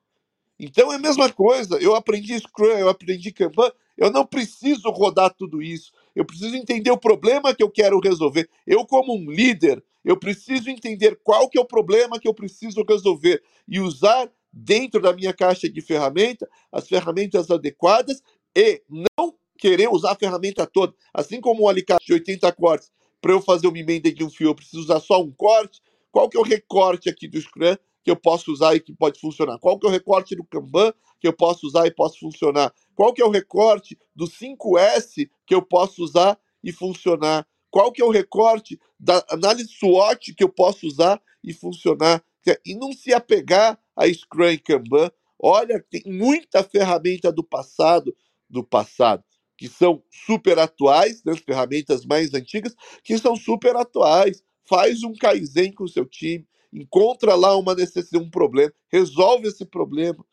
[0.57, 1.77] Então é a mesma coisa.
[1.79, 3.69] Eu aprendi Scrum, eu aprendi Kanban.
[3.97, 5.91] Eu não preciso rodar tudo isso.
[6.15, 8.49] Eu preciso entender o problema que eu quero resolver.
[8.65, 12.85] Eu, como um líder, eu preciso entender qual que é o problema que eu preciso
[12.87, 18.21] resolver e usar dentro da minha caixa de ferramenta as ferramentas adequadas
[18.55, 20.93] e não querer usar a ferramenta toda.
[21.13, 22.89] Assim como um alicate de 80 cortes,
[23.19, 25.81] para eu fazer uma emenda de um fio, eu preciso usar só um corte.
[26.11, 29.19] Qual que é o recorte aqui do Scrum que eu posso usar e que pode
[29.19, 29.59] funcionar?
[29.59, 32.73] Qual que é o recorte do Kanban que eu posso usar e posso funcionar?
[32.93, 37.45] Qual que é o recorte do 5S que eu posso usar e funcionar?
[37.69, 42.23] Qual que é o recorte da análise SWOT que eu posso usar e funcionar?
[42.65, 45.11] E não se apegar a Scrum e Kanban.
[45.39, 48.15] Olha, tem muita ferramenta do passado,
[48.49, 49.23] do passado,
[49.57, 55.13] que são super atuais, né, as ferramentas mais antigas, que são super atuais faz um
[55.13, 60.25] Kaizen com o seu time, encontra lá uma necessidade, um problema, resolve esse problema.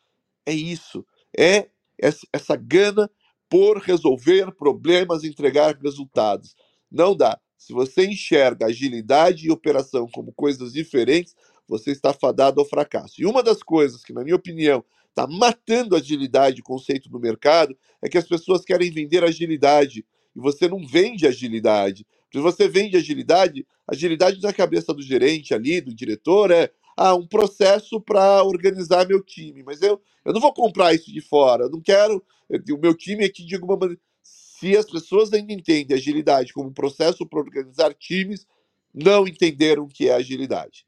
[0.46, 1.06] É isso.
[1.38, 1.68] É
[2.32, 3.10] essa gana
[3.50, 6.56] por resolver problemas, entregar resultados.
[6.90, 7.38] Não dá.
[7.58, 11.34] Se você enxerga agilidade e operação como coisas diferentes,
[11.68, 13.20] você está fadado ao fracasso.
[13.20, 17.18] E uma das coisas que, na minha opinião, está matando a agilidade, o conceito no
[17.18, 20.04] mercado, é que as pessoas querem vender agilidade
[20.34, 22.06] e você não vende agilidade.
[22.32, 27.26] Se você vende agilidade, agilidade na cabeça do gerente ali, do diretor, é ah, um
[27.26, 29.62] processo para organizar meu time.
[29.62, 31.64] Mas eu, eu não vou comprar isso de fora.
[31.64, 32.24] Eu não quero.
[32.50, 34.00] O meu time aqui, de alguma maneira.
[34.22, 38.46] Se as pessoas ainda entendem agilidade como um processo para organizar times,
[38.94, 40.86] não entenderam o que é agilidade.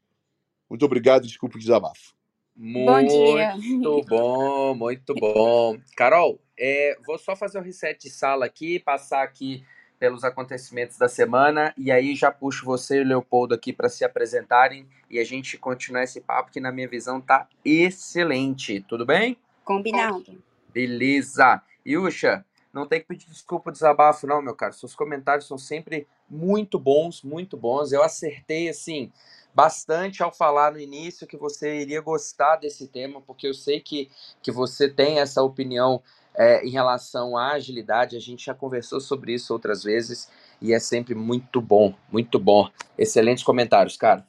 [0.75, 2.17] Muito obrigado, desculpe o desabafo.
[2.57, 5.79] Muito bom, muito bom.
[5.97, 9.65] Carol, é, vou só fazer um reset de sala aqui, passar aqui
[10.01, 11.73] pelos acontecimentos da semana.
[11.79, 15.57] E aí já puxo você e o Leopoldo aqui para se apresentarem e a gente
[15.57, 18.81] continuar esse papo que, na minha visão, tá excelente.
[18.81, 19.37] Tudo bem?
[19.65, 20.43] Combinado.
[20.73, 21.63] Beleza.
[21.87, 24.73] Yusha, não tem que pedir desculpa desabafo, não, meu caro.
[24.73, 27.93] Seus comentários são sempre muito bons, muito bons.
[27.93, 29.13] Eu acertei, assim,
[29.55, 34.11] bastante ao falar no início que você iria gostar desse tema, porque eu sei que,
[34.43, 36.03] que você tem essa opinião
[36.35, 38.17] é, em relação à agilidade.
[38.17, 40.29] A gente já conversou sobre isso outras vezes
[40.61, 42.69] e é sempre muito bom, muito bom.
[42.99, 44.27] Excelentes comentários, cara.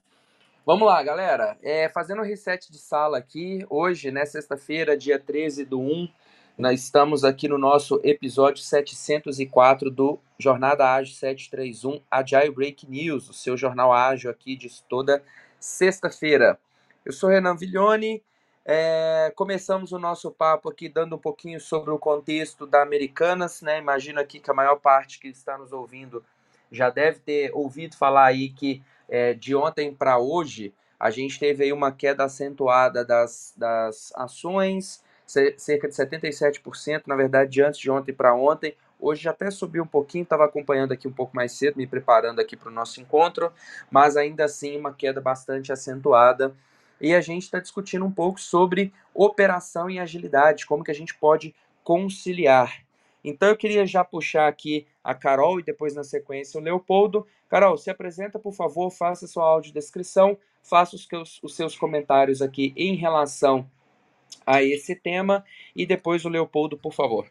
[0.65, 1.57] Vamos lá, galera.
[1.61, 6.09] É, fazendo um reset de sala aqui, hoje, né, sexta-feira, dia 13 do 1,
[6.57, 13.33] nós estamos aqui no nosso episódio 704 do Jornada Ágil 731 Agile Break News, o
[13.33, 15.21] seu jornal ágil aqui de toda
[15.59, 16.57] sexta-feira.
[17.03, 18.23] Eu sou Renan Viglione,
[18.63, 23.77] é, começamos o nosso papo aqui dando um pouquinho sobre o contexto da Americanas, né?
[23.77, 26.23] Imagino aqui que a maior parte que está nos ouvindo
[26.71, 31.65] já deve ter ouvido falar aí que é, de ontem para hoje a gente teve
[31.65, 37.89] aí uma queda acentuada das, das ações, cerca de 77%, na verdade, de antes de
[37.89, 38.75] ontem para ontem.
[38.99, 42.39] Hoje já até subiu um pouquinho, estava acompanhando aqui um pouco mais cedo, me preparando
[42.39, 43.51] aqui para o nosso encontro,
[43.91, 46.55] mas ainda assim uma queda bastante acentuada.
[46.99, 51.13] E a gente está discutindo um pouco sobre operação e agilidade, como que a gente
[51.13, 51.53] pode
[51.83, 52.83] conciliar.
[53.23, 57.27] Então eu queria já puxar aqui a Carol e depois na sequência o Leopoldo.
[57.49, 62.73] Carol, se apresenta, por favor, faça sua audiodescrição, faça os, seus, os seus comentários aqui
[62.75, 63.69] em relação
[64.45, 65.43] a esse tema.
[65.75, 67.27] E depois o Leopoldo, por favor.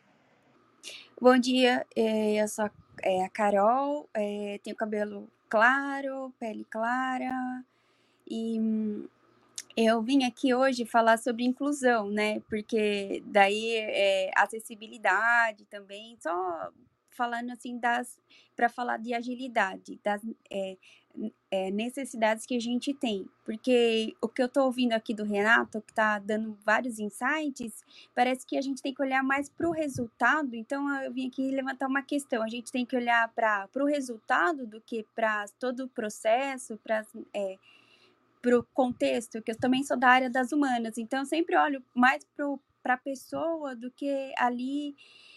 [1.20, 2.68] Bom dia, é, eu sou
[3.02, 7.32] é, a Carol, é, tenho cabelo claro, pele clara
[8.28, 9.06] e hum,
[9.76, 12.40] eu vim aqui hoje falar sobre inclusão, né?
[12.48, 16.72] Porque daí é acessibilidade também, só
[17.10, 18.18] falando assim das
[18.56, 20.76] para falar de agilidade, das é,
[21.50, 23.26] é, necessidades que a gente tem.
[23.44, 27.84] Porque o que eu estou ouvindo aqui do Renato, que está dando vários insights,
[28.14, 30.54] parece que a gente tem que olhar mais para o resultado.
[30.54, 32.42] Então, eu vim aqui levantar uma questão.
[32.42, 37.06] A gente tem que olhar para o resultado do que para todo o processo, para
[37.34, 37.58] é,
[38.46, 40.98] o contexto, que eu também sou da área das humanas.
[40.98, 42.26] Então, eu sempre olho mais
[42.82, 44.94] para a pessoa do que ali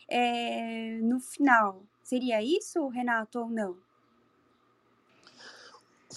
[0.10, 1.84] é, no final.
[2.04, 3.87] Seria isso, Renato, ou não?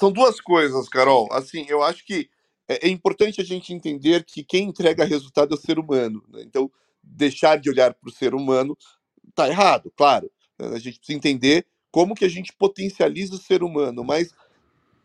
[0.00, 1.28] São duas coisas, Carol.
[1.30, 2.30] Assim, eu acho que
[2.66, 6.24] é, é importante a gente entender que quem entrega resultado é o ser humano.
[6.30, 6.40] Né?
[6.42, 6.72] Então,
[7.02, 8.74] deixar de olhar para o ser humano
[9.28, 10.30] está errado, claro.
[10.58, 14.32] A gente precisa entender como que a gente potencializa o ser humano, mas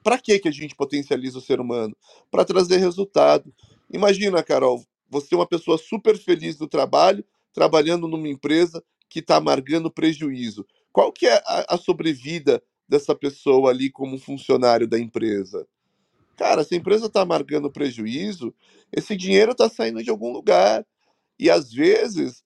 [0.02, 1.94] para que que a gente potencializa o ser humano?
[2.32, 3.54] Para trazer resultado.
[3.92, 9.36] Imagina, Carol, você é uma pessoa super feliz do trabalho, trabalhando numa empresa que está
[9.36, 10.66] amargando prejuízo.
[10.94, 15.68] Qual que é a, a sobrevida dessa pessoa ali como funcionário da empresa?
[16.36, 18.54] Cara, se a empresa está amargando prejuízo,
[18.92, 20.86] esse dinheiro está saindo de algum lugar.
[21.40, 22.44] E às vezes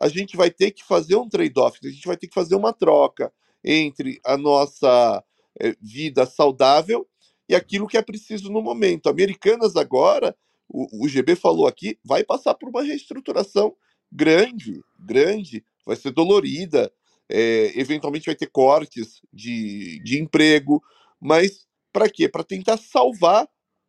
[0.00, 2.72] a gente vai ter que fazer um trade-off, a gente vai ter que fazer uma
[2.72, 3.32] troca
[3.64, 5.22] entre a nossa
[5.60, 7.06] é, vida saudável
[7.48, 9.08] e aquilo que é preciso no momento.
[9.08, 10.36] Americanas agora,
[10.68, 13.76] o, o GB falou aqui, vai passar por uma reestruturação
[14.10, 16.92] grande, grande, vai ser dolorida,
[17.32, 20.82] é, eventualmente vai ter cortes de, de emprego,
[21.18, 22.28] mas para quê?
[22.28, 23.48] Para tentar salvar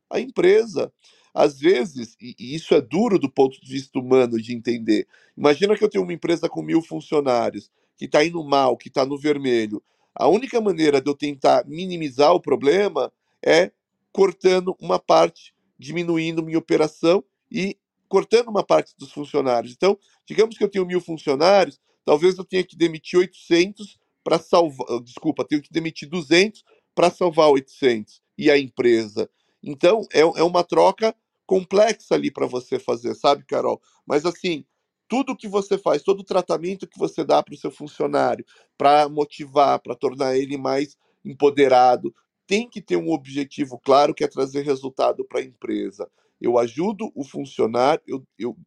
[0.09, 0.91] a empresa.
[1.33, 5.07] Às vezes, e, e isso é duro do ponto de vista humano de entender.
[5.35, 9.05] Imagina que eu tenho uma empresa com mil funcionários, que está indo mal, que está
[9.05, 9.83] no vermelho.
[10.15, 13.11] A única maneira de eu tentar minimizar o problema
[13.45, 13.71] é
[14.11, 17.77] cortando uma parte, diminuindo minha operação e
[18.07, 19.73] cortando uma parte dos funcionários.
[19.73, 24.88] Então, digamos que eu tenho mil funcionários, talvez eu tenha que demitir 800 para salvar,
[24.89, 26.64] ah, desculpa, tenho que demitir 200
[26.95, 29.30] para salvar 800 e a empresa.
[29.62, 33.82] Então, é, é uma troca complexa ali para você fazer, sabe, Carol?
[34.06, 34.66] Mas assim,
[35.08, 38.45] tudo que você faz, todo o tratamento que você dá para o seu funcionário,
[38.78, 42.14] para motivar, para tornar ele mais empoderado,
[42.47, 46.10] tem que ter um objetivo claro que é trazer resultado para a empresa.
[46.39, 48.58] Eu ajudo o funcionário, eu, eu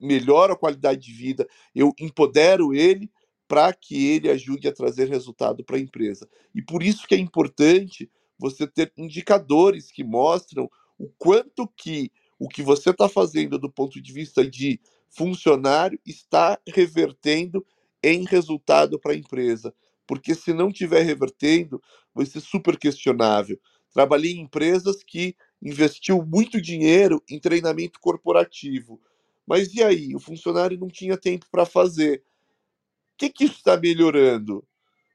[0.00, 3.10] melhoro a qualidade de vida, eu empodero ele
[3.46, 6.28] para que ele ajude a trazer resultado para a empresa.
[6.54, 12.48] E por isso que é importante você ter indicadores que mostram o quanto que o
[12.48, 14.80] que você está fazendo do ponto de vista de
[15.10, 17.64] funcionário está revertendo
[18.02, 19.74] em resultado para a empresa.
[20.06, 21.82] Porque se não estiver revertendo,
[22.14, 23.60] vai ser super questionável.
[23.92, 29.00] Trabalhei em empresas que investiu muito dinheiro em treinamento corporativo.
[29.50, 30.16] Mas e aí?
[30.16, 32.22] O funcionário não tinha tempo para fazer.
[33.14, 34.64] O que, que isso está melhorando?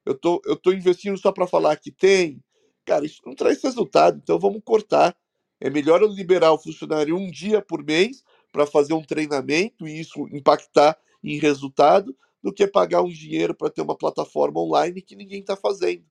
[0.06, 2.42] eu tô, eu tô investindo só para falar que tem.
[2.86, 5.18] Cara, isso não traz resultado, então vamos cortar.
[5.60, 10.00] É melhor eu liberar o funcionário um dia por mês para fazer um treinamento e
[10.00, 15.16] isso impactar em resultado, do que pagar um dinheiro para ter uma plataforma online que
[15.16, 16.06] ninguém está fazendo.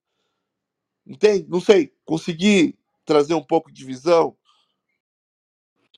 [1.07, 1.47] Entende?
[1.49, 4.37] Não sei, consegui trazer um pouco de visão?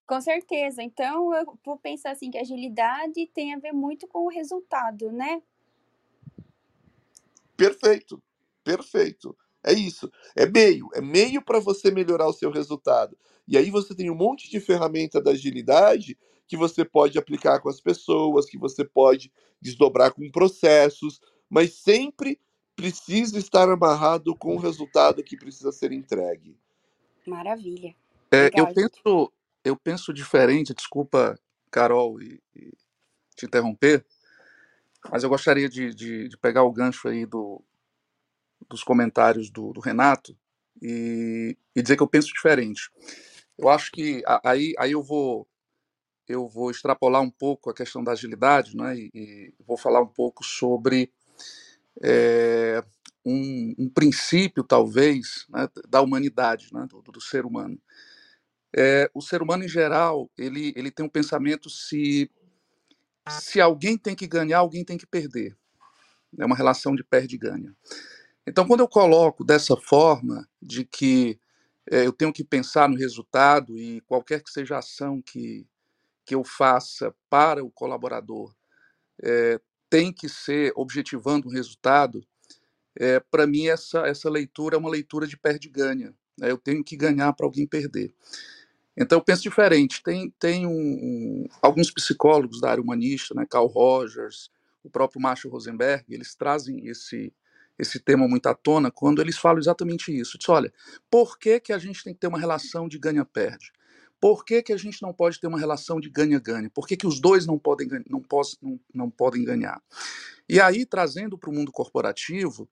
[0.07, 0.83] Com certeza.
[0.83, 5.43] Então, eu vou pensar assim que agilidade tem a ver muito com o resultado, né?
[7.57, 8.23] Perfeito,
[8.63, 9.37] perfeito.
[9.65, 10.11] É isso.
[10.37, 13.19] É meio, é meio para você melhorar o seu resultado.
[13.49, 17.69] E aí você tem um monte de ferramenta da agilidade que você pode aplicar com
[17.69, 22.41] as pessoas, que você pode desdobrar com processos, mas sempre
[22.77, 26.57] precisa estar amarrado com o resultado que precisa ser entregue.
[27.27, 27.95] Maravilha.
[28.31, 29.33] É, eu penso,
[29.67, 31.39] eu penso diferente, desculpa,
[31.71, 32.73] Carol, e, e
[33.37, 34.07] te interromper,
[35.11, 37.63] mas eu gostaria de, de, de pegar o gancho aí do,
[38.69, 40.37] dos comentários do, do Renato
[40.81, 42.91] e, e dizer que eu penso diferente.
[43.59, 45.49] Eu acho que aí, aí eu vou
[46.29, 48.97] eu vou extrapolar um pouco a questão da agilidade, né?
[48.97, 51.13] E, e vou falar um pouco sobre
[52.03, 52.83] é,
[53.25, 57.79] um, um princípio, talvez, né, da humanidade, né, do, do ser humano.
[58.77, 62.31] É, o ser humano, em geral, ele, ele tem um pensamento se,
[63.29, 65.57] se alguém tem que ganhar, alguém tem que perder.
[66.39, 67.75] É uma relação de perde e ganha.
[68.47, 71.39] Então, quando eu coloco dessa forma, de que
[71.91, 75.67] é, eu tenho que pensar no resultado e qualquer que seja a ação que,
[76.25, 78.55] que eu faça para o colaborador
[79.23, 82.27] é, tem que ser objetivando um resultado,
[82.99, 86.15] é, para mim essa, essa leitura é uma leitura de perde-ganha.
[86.39, 86.51] Né?
[86.51, 88.13] Eu tenho que ganhar para alguém perder.
[88.97, 90.03] Então eu penso diferente.
[90.03, 94.51] Tem, tem um, um, alguns psicólogos da área humanista, né, Carl Rogers,
[94.83, 97.33] o próprio Marshall Rosenberg, eles trazem esse,
[97.79, 100.39] esse tema muito à tona quando eles falam exatamente isso.
[100.39, 100.73] Diz, olha,
[101.11, 103.73] por que, que a gente tem que ter uma relação de ganha-perde?
[104.19, 106.71] Por que, que a gente não pode ter uma relação de ganha-ganha?
[106.71, 109.83] Por que, que os dois não podem, não, pos, não, não podem ganhar?
[110.49, 112.69] E aí, trazendo para o mundo corporativo,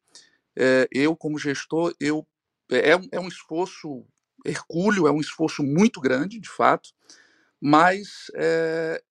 [0.57, 2.27] é, eu, como gestor, eu,
[2.71, 4.07] é, é um esforço
[4.45, 6.91] hercúleo, é um esforço muito grande, de fato,
[7.61, 9.03] mas é,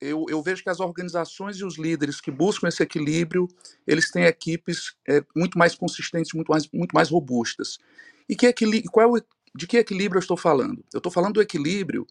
[0.00, 3.48] eu, eu, vejo que as organizações e os líderes que buscam esse equilíbrio,
[3.86, 7.78] eles têm equipes é, muito mais consistentes, muito mais, muito mais robustas.
[8.28, 8.52] E que
[8.90, 9.24] qual é o,
[9.54, 10.84] de que equilíbrio eu estou falando?
[10.92, 12.06] Eu estou falando do equilíbrio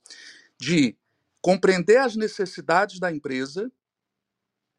[0.59, 0.95] de
[1.41, 3.71] compreender as necessidades da empresa,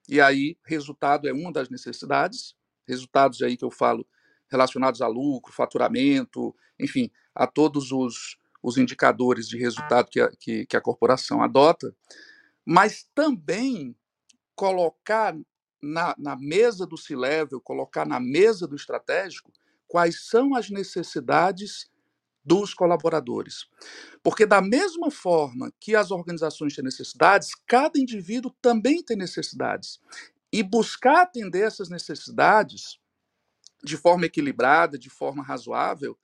[0.08, 2.54] e aí resultado é uma das necessidades,
[2.86, 4.06] resultados aí que eu falo
[4.50, 10.66] relacionados a lucro, faturamento, enfim, a todos os, os indicadores de resultado que a, que,
[10.66, 11.94] que a corporação adota,
[12.64, 13.96] mas também
[14.54, 15.36] colocar
[15.82, 19.52] na, na mesa do C-Level, colocar na mesa do estratégico
[19.86, 21.88] quais são as necessidades
[22.44, 23.66] dos colaboradores.
[24.22, 30.00] Porque, da mesma forma que as organizações têm necessidades, cada indivíduo também tem necessidades.
[30.52, 32.98] E buscar atender essas necessidades
[33.82, 36.18] de forma equilibrada, de forma razoável,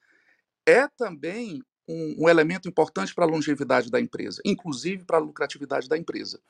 [0.67, 5.89] é também um, um elemento importante para a longevidade da empresa, inclusive para a lucratividade
[5.89, 6.41] da empresa.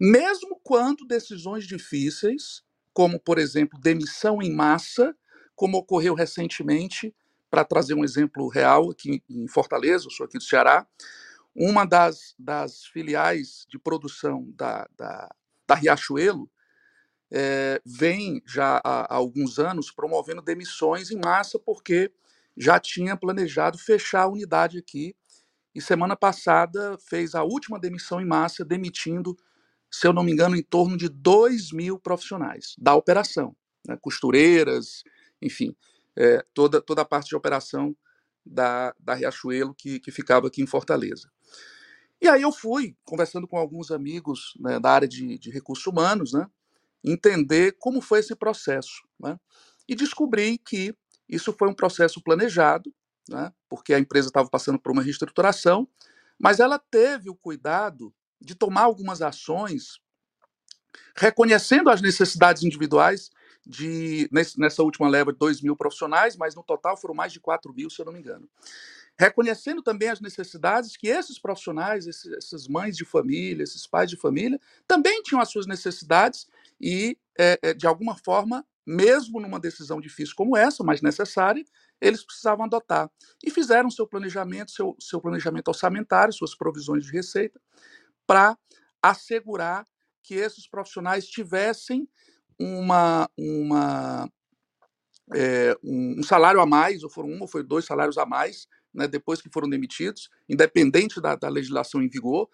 [0.00, 5.14] Mesmo quando decisões difíceis, como, por exemplo, demissão em massa,
[5.54, 7.14] como ocorreu recentemente,
[7.50, 10.86] para trazer um exemplo real aqui em Fortaleza, eu sou aqui do Ceará,
[11.54, 15.34] uma das, das filiais de produção da, da,
[15.66, 16.48] da Riachuelo
[17.30, 22.10] é, vem já há, há, alguns anos promovendo demissões em massa porque
[22.56, 25.14] já tinha planejado fechar a unidade aqui
[25.74, 29.36] e semana passada fez a última demissão em massa, demitindo,
[29.90, 33.54] se eu não me engano, em torno de 2 mil profissionais da operação,
[33.86, 35.04] né, costureiras,
[35.40, 35.76] enfim,
[36.16, 37.96] é, toda, toda a parte de operação
[38.44, 41.30] da, da Riachuelo que, que ficava aqui em Fortaleza.
[42.20, 46.32] E aí eu fui conversando com alguns amigos né, da área de, de recursos humanos,
[46.32, 46.48] né,
[47.04, 49.02] entender como foi esse processo.
[49.18, 49.38] Né?
[49.88, 50.94] E descobri que
[51.28, 52.92] isso foi um processo planejado,
[53.28, 53.52] né?
[53.68, 55.88] porque a empresa estava passando por uma reestruturação,
[56.38, 60.00] mas ela teve o cuidado de tomar algumas ações,
[61.16, 63.30] reconhecendo as necessidades individuais
[63.66, 67.74] de nessa última leva de 2 mil profissionais, mas no total foram mais de 4
[67.74, 68.48] mil, se eu não me engano
[69.18, 74.16] reconhecendo também as necessidades que esses profissionais, esses, essas mães de família, esses pais de
[74.16, 76.46] família, também tinham as suas necessidades
[76.80, 81.62] e, é, de alguma forma, mesmo numa decisão difícil como essa, mas necessária,
[82.00, 83.10] eles precisavam adotar.
[83.44, 87.60] E fizeram seu planejamento, seu, seu planejamento orçamentário, suas provisões de receita,
[88.26, 88.56] para
[89.02, 89.84] assegurar
[90.22, 92.08] que esses profissionais tivessem
[92.58, 94.30] uma, uma
[95.34, 99.06] é, um, salário a mais, ou foram um ou foi dois salários a mais, né,
[99.06, 102.48] depois que foram demitidos, independente da, da legislação em vigor,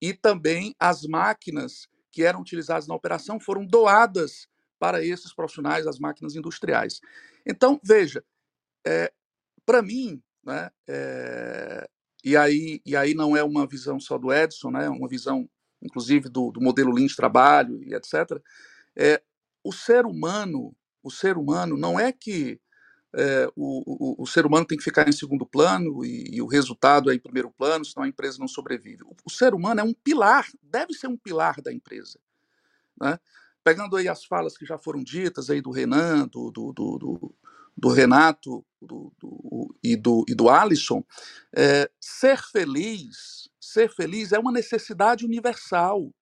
[0.00, 4.48] e também as máquinas que eram utilizadas na operação foram doadas
[4.78, 6.98] para esses profissionais, as máquinas industriais.
[7.44, 8.24] Então, veja,
[8.86, 9.12] é,
[9.66, 11.86] para mim, né, é,
[12.24, 15.46] e, aí, e aí não é uma visão só do Edson, né, é uma visão,
[15.82, 18.42] inclusive, do, do modelo Lean de trabalho e etc.,
[18.96, 19.22] é,
[19.62, 22.58] o ser humano, o ser humano não é que
[23.18, 26.46] é, o, o, o, ser humano tem que ficar em segundo plano e, e, o
[26.46, 29.04] resultado é em primeiro plano, senão a empresa não sobrevive.
[29.04, 32.20] O, o, ser humano é um pilar, deve ser um pilar da empresa.
[33.00, 33.18] Né?
[33.64, 37.34] Pegando aí as falas que já foram ditas aí do Renan, do, do, do,
[37.74, 38.62] do Renato
[39.82, 41.02] e, do, e do Alisson,
[41.56, 46.12] é, ser feliz, ser feliz é uma necessidade universal.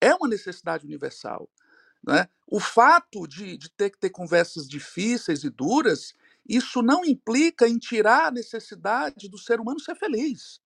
[0.00, 1.50] É uma necessidade universal.
[2.06, 2.28] Né?
[2.46, 6.14] O fato de, de ter que ter conversas difíceis e duras,
[6.46, 10.60] isso não implica em tirar a necessidade do ser humano ser feliz.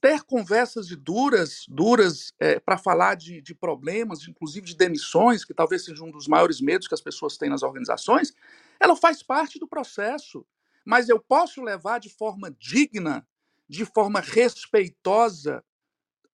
[0.00, 5.54] Ter conversas de duras, duras é, para falar de, de problemas, inclusive de demissões, que
[5.54, 8.32] talvez seja um dos maiores medos que as pessoas têm nas organizações,
[8.80, 10.44] ela faz parte do processo.
[10.84, 13.26] Mas eu posso levar de forma digna,
[13.68, 15.62] de forma respeitosa,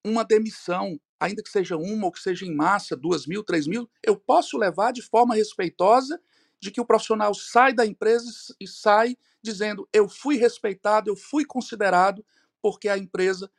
[0.04, 3.88] uma demissão ainda que seja uma ou que seja em massa, duas mil, três mil,
[4.02, 6.20] eu posso levar de forma respeitosa
[6.60, 11.44] de que o profissional sai da empresa e sai dizendo eu fui respeitado, eu fui
[11.44, 12.24] considerado
[12.62, 13.50] porque a empresa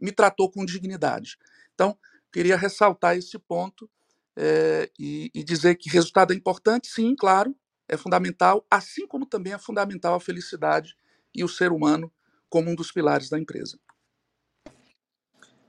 [0.00, 1.38] me tratou com dignidade.
[1.74, 1.96] Então,
[2.32, 3.88] queria ressaltar esse ponto
[4.36, 7.54] é, e, e dizer que resultado é importante, sim, claro,
[7.88, 10.96] é fundamental, assim como também é fundamental a felicidade
[11.34, 12.10] e o ser humano
[12.48, 13.78] como um dos pilares da empresa.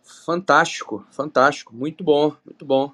[0.05, 2.93] Fantástico, fantástico, muito bom, muito bom.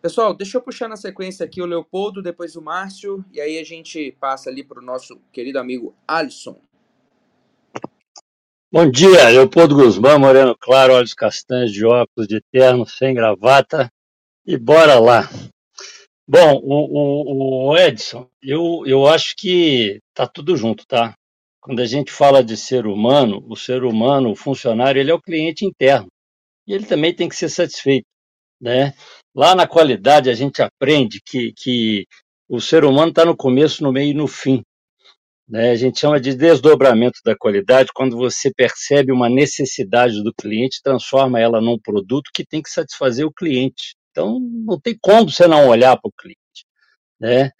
[0.00, 3.64] Pessoal, deixa eu puxar na sequência aqui o Leopoldo, depois o Márcio, e aí a
[3.64, 6.58] gente passa ali para o nosso querido amigo Alisson.
[8.72, 13.90] Bom dia, Leopoldo Guzmán, moreno claro, olhos castanhos, de óculos, de terno, sem gravata,
[14.46, 15.28] e bora lá.
[16.26, 21.14] Bom, o, o, o Edson, eu, eu acho que tá tudo junto, tá?
[21.60, 25.20] Quando a gente fala de ser humano, o ser humano, o funcionário, ele é o
[25.20, 26.08] cliente interno
[26.66, 28.06] e ele também tem que ser satisfeito.
[28.60, 28.94] Né?
[29.34, 32.06] Lá na qualidade, a gente aprende que, que
[32.48, 34.62] o ser humano está no começo, no meio e no fim.
[35.48, 35.70] Né?
[35.70, 41.40] A gente chama de desdobramento da qualidade quando você percebe uma necessidade do cliente, transforma
[41.40, 43.94] ela num produto que tem que satisfazer o cliente.
[44.10, 46.40] Então, não tem como você não olhar para o cliente.
[47.20, 47.50] Né?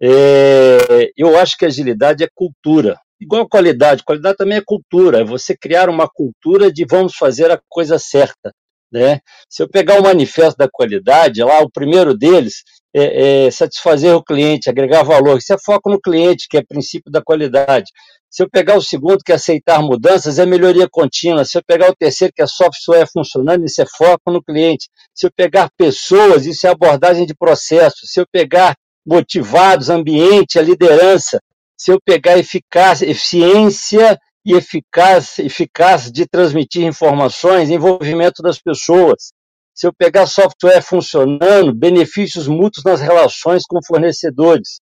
[0.00, 5.56] É, eu acho que agilidade é cultura igual qualidade, qualidade também é cultura, é você
[5.56, 8.52] criar uma cultura de vamos fazer a coisa certa.
[8.92, 9.18] Né?
[9.50, 12.62] Se eu pegar o manifesto da qualidade, lá o primeiro deles
[12.94, 17.10] é, é satisfazer o cliente, agregar valor, isso é foco no cliente, que é princípio
[17.10, 17.90] da qualidade.
[18.30, 21.44] Se eu pegar o segundo, que é aceitar mudanças, é melhoria contínua.
[21.44, 24.88] Se eu pegar o terceiro, que é software funcionando, isso é foco no cliente.
[25.14, 28.06] Se eu pegar pessoas, isso é abordagem de processo.
[28.06, 28.74] Se eu pegar
[29.06, 31.40] motivados, ambiente, a liderança,
[31.76, 39.32] se eu pegar eficácia, eficiência e eficaz, eficaz de transmitir informações, envolvimento das pessoas.
[39.74, 44.80] Se eu pegar software funcionando, benefícios mútuos nas relações com fornecedores.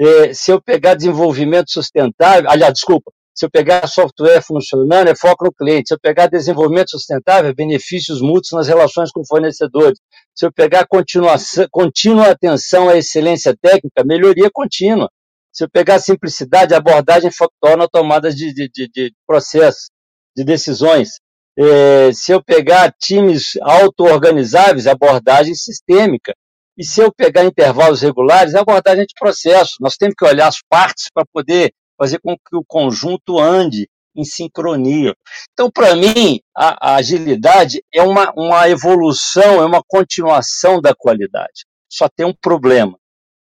[0.00, 5.44] É, se eu pegar desenvolvimento sustentável, aliás, desculpa, se eu pegar software funcionando, é foco
[5.44, 5.88] no cliente.
[5.88, 9.98] Se eu pegar desenvolvimento sustentável, é benefícios mútuos nas relações com fornecedores.
[10.34, 15.10] Se eu pegar contínua atenção à excelência técnica, melhoria contínua.
[15.52, 19.90] Se eu pegar a simplicidade, a abordagem factual na tomada de, de, de, de processos,
[20.36, 21.20] de decisões.
[21.58, 26.32] É, se eu pegar times auto-organizáveis, abordagem sistêmica.
[26.76, 29.74] E se eu pegar intervalos regulares, é abordagem de processo.
[29.80, 33.86] Nós temos que olhar as partes para poder fazer com que o conjunto ande
[34.16, 35.14] em sincronia.
[35.52, 41.64] Então, para mim, a, a, agilidade é uma, uma evolução, é uma continuação da qualidade.
[41.88, 42.98] Só tem um problema,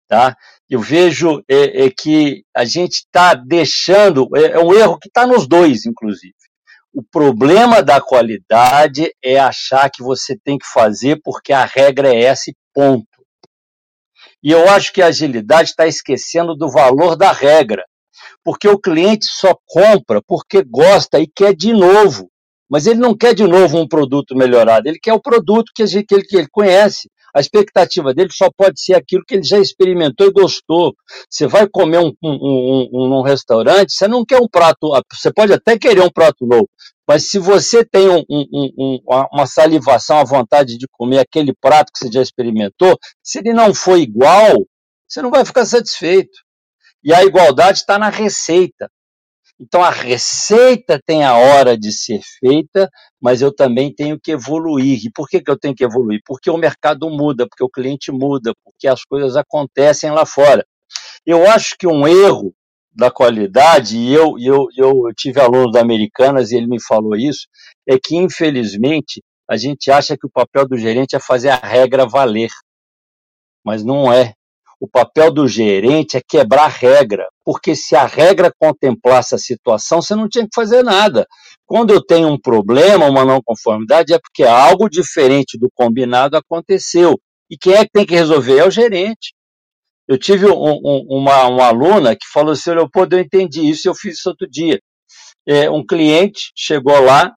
[0.08, 0.36] tá?
[0.68, 5.26] eu vejo é, é que a gente está deixando, é, é, um erro que está
[5.26, 6.34] nos dois, inclusive.
[6.92, 12.22] O problema da qualidade é achar que você tem que fazer porque a regra é
[12.22, 13.06] essa ponto.
[14.42, 17.84] E eu acho que a agilidade está esquecendo do valor da regra,
[18.44, 22.30] porque o cliente só compra porque gosta e quer de novo.
[22.68, 26.06] Mas ele não quer de novo um produto melhorado, ele quer o produto que, gente,
[26.06, 27.08] que, ele, que ele conhece.
[27.34, 30.94] A expectativa dele só pode ser aquilo que ele já experimentou e gostou.
[31.28, 35.52] Você vai comer um, um, um, um, restaurante, você não quer um prato, você pode
[35.52, 36.68] até querer um prato novo,
[37.06, 38.98] mas se você tem um, um,
[39.32, 43.74] uma salivação, a vontade de comer aquele prato que você já experimentou, se ele não
[43.74, 44.64] for igual,
[45.06, 46.38] você não vai ficar satisfeito.
[47.02, 48.90] E a igualdade está na receita.
[49.64, 52.90] Então a receita tem a hora de ser feita,
[53.20, 55.06] mas eu também tenho que evoluir.
[55.06, 56.20] E por que, que eu tenho que evoluir?
[56.26, 60.66] Porque o mercado muda, porque o cliente muda, porque as coisas acontecem lá fora.
[61.24, 62.54] Eu acho que um erro
[62.94, 67.46] da qualidade, e eu, eu, eu tive alunos da Americanas e ele me falou isso,
[67.88, 72.06] é que infelizmente a gente acha que o papel do gerente é fazer a regra
[72.06, 72.50] valer,
[73.64, 74.34] mas não é.
[74.84, 80.14] O papel do gerente é quebrar regra, porque se a regra contemplasse a situação, você
[80.14, 81.26] não tinha que fazer nada.
[81.64, 87.18] Quando eu tenho um problema, uma não conformidade, é porque algo diferente do combinado aconteceu.
[87.50, 88.58] E quem é que tem que resolver?
[88.58, 89.32] É o gerente.
[90.06, 93.94] Eu tive um, um, uma, uma aluna que falou assim: Leopoldo, eu entendi isso, eu
[93.94, 94.78] fiz isso outro dia.
[95.48, 97.32] É, um cliente chegou lá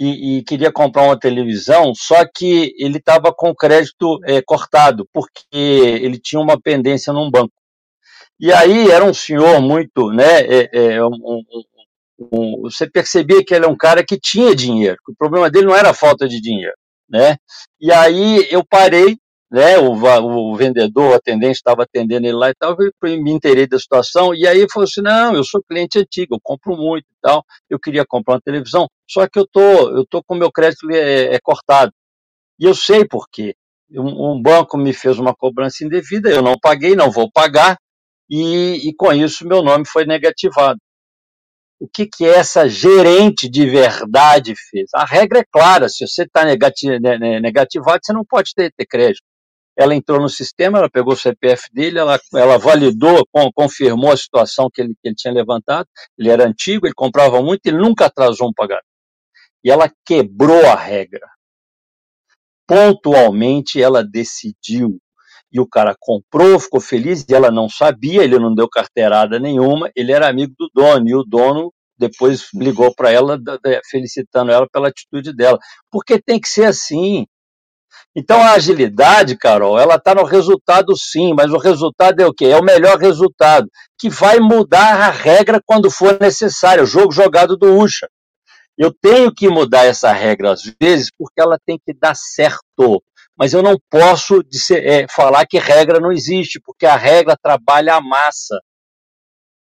[0.00, 5.44] e, e, queria comprar uma televisão, só que ele estava com crédito é, cortado, porque
[5.52, 7.52] ele tinha uma pendência num banco.
[8.40, 11.44] E aí era um senhor muito, né, é, é, um,
[12.32, 15.66] um, você percebia que ele é um cara que tinha dinheiro, que o problema dele
[15.66, 16.76] não era falta de dinheiro,
[17.06, 17.36] né?
[17.78, 19.18] E aí eu parei,
[19.50, 23.66] né, o, o vendedor, o atendente estava atendendo ele lá e tal, eu me inteirei
[23.66, 27.20] da situação, e aí falou assim, não, eu sou cliente antigo, eu compro muito e
[27.20, 30.88] tal, eu queria comprar uma televisão, só que eu tô, eu tô com meu crédito
[30.90, 31.92] é, é cortado.
[32.60, 33.54] E eu sei por quê.
[33.92, 37.76] Um, um, banco me fez uma cobrança indevida, eu não paguei, não vou pagar,
[38.28, 40.78] e, e com isso meu nome foi negativado.
[41.80, 44.90] O que, que essa gerente de verdade fez?
[44.94, 49.29] A regra é clara, se você está negativado, você não pode ter, ter crédito
[49.80, 54.68] ela entrou no sistema, ela pegou o CPF dele, ela, ela validou, confirmou a situação
[54.70, 58.48] que ele, que ele tinha levantado, ele era antigo, ele comprava muito, ele nunca atrasou
[58.48, 58.84] um pagamento.
[59.64, 61.26] E ela quebrou a regra.
[62.66, 65.00] Pontualmente ela decidiu.
[65.50, 69.90] E o cara comprou, ficou feliz, e ela não sabia, ele não deu carteirada nenhuma,
[69.96, 73.38] ele era amigo do dono, e o dono depois ligou para ela,
[73.90, 75.58] felicitando ela pela atitude dela.
[75.90, 77.26] Porque tem que ser assim.
[78.14, 82.46] Então a agilidade, Carol, ela está no resultado sim, mas o resultado é o quê?
[82.46, 87.56] É o melhor resultado, que vai mudar a regra quando for necessário, o jogo jogado
[87.56, 88.08] do Ucha.
[88.76, 93.02] Eu tenho que mudar essa regra às vezes porque ela tem que dar certo.
[93.38, 97.94] Mas eu não posso dizer, é, falar que regra não existe, porque a regra trabalha
[97.94, 98.60] a massa.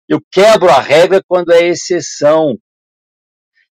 [0.08, 2.58] Eu quebro a regra quando é exceção.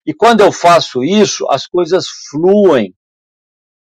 [0.07, 2.95] E quando eu faço isso, as coisas fluem.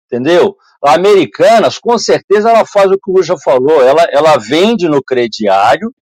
[0.09, 0.55] Entendeu?
[0.83, 5.03] A Americanas, com certeza, ela faz o que o já falou, ela, ela vende no
[5.03, 5.93] crediário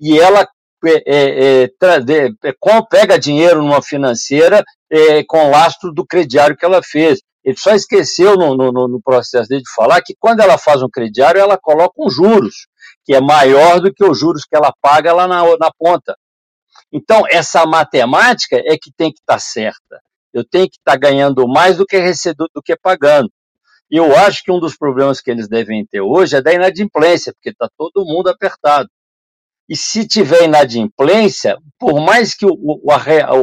[0.00, 0.46] e ela
[0.84, 2.52] é, é, é,
[2.90, 7.20] pega dinheiro numa financeira é, com lastro do crediário que ela fez.
[7.44, 10.88] Ele só esqueceu no, no, no, processo dele de falar que quando ela faz um
[10.88, 12.66] crediário, ela coloca um juros,
[13.04, 16.16] que é maior do que os juros que ela paga lá na, na ponta.
[16.92, 20.00] Então, essa matemática é que tem que estar tá certa.
[20.32, 23.30] Eu tenho que estar tá ganhando mais do que recebendo, do que pagando.
[23.92, 27.30] E eu acho que um dos problemas que eles devem ter hoje é da inadimplência,
[27.34, 28.88] porque está todo mundo apertado.
[29.68, 32.80] E se tiver inadimplência, por mais que o, o,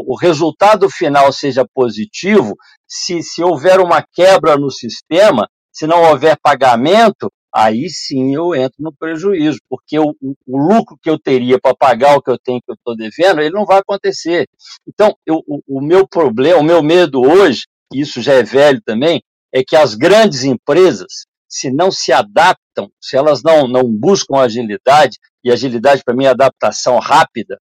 [0.07, 2.55] o resultado final seja positivo,
[2.87, 8.77] se, se houver uma quebra no sistema, se não houver pagamento, aí sim eu entro
[8.79, 10.15] no prejuízo, porque o,
[10.47, 13.39] o lucro que eu teria para pagar o que eu tenho que eu estou devendo,
[13.39, 14.47] ele não vai acontecer.
[14.87, 19.21] Então, eu, o, o meu problema, o meu medo hoje, isso já é velho também,
[19.53, 25.17] é que as grandes empresas, se não se adaptam, se elas não, não buscam agilidade,
[25.43, 27.59] e agilidade para mim é adaptação rápida,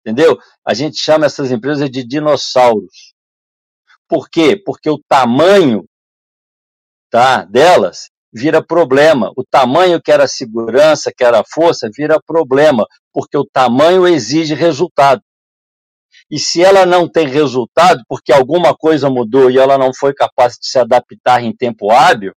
[0.00, 0.38] entendeu?
[0.66, 3.14] A gente chama essas empresas de dinossauros.
[4.08, 4.60] Por quê?
[4.62, 5.84] Porque o tamanho
[7.10, 9.30] tá, delas vira problema.
[9.36, 15.22] O tamanho que era segurança, que era força, vira problema, porque o tamanho exige resultado.
[16.32, 20.54] E se ela não tem resultado, porque alguma coisa mudou e ela não foi capaz
[20.54, 22.32] de se adaptar em tempo hábil,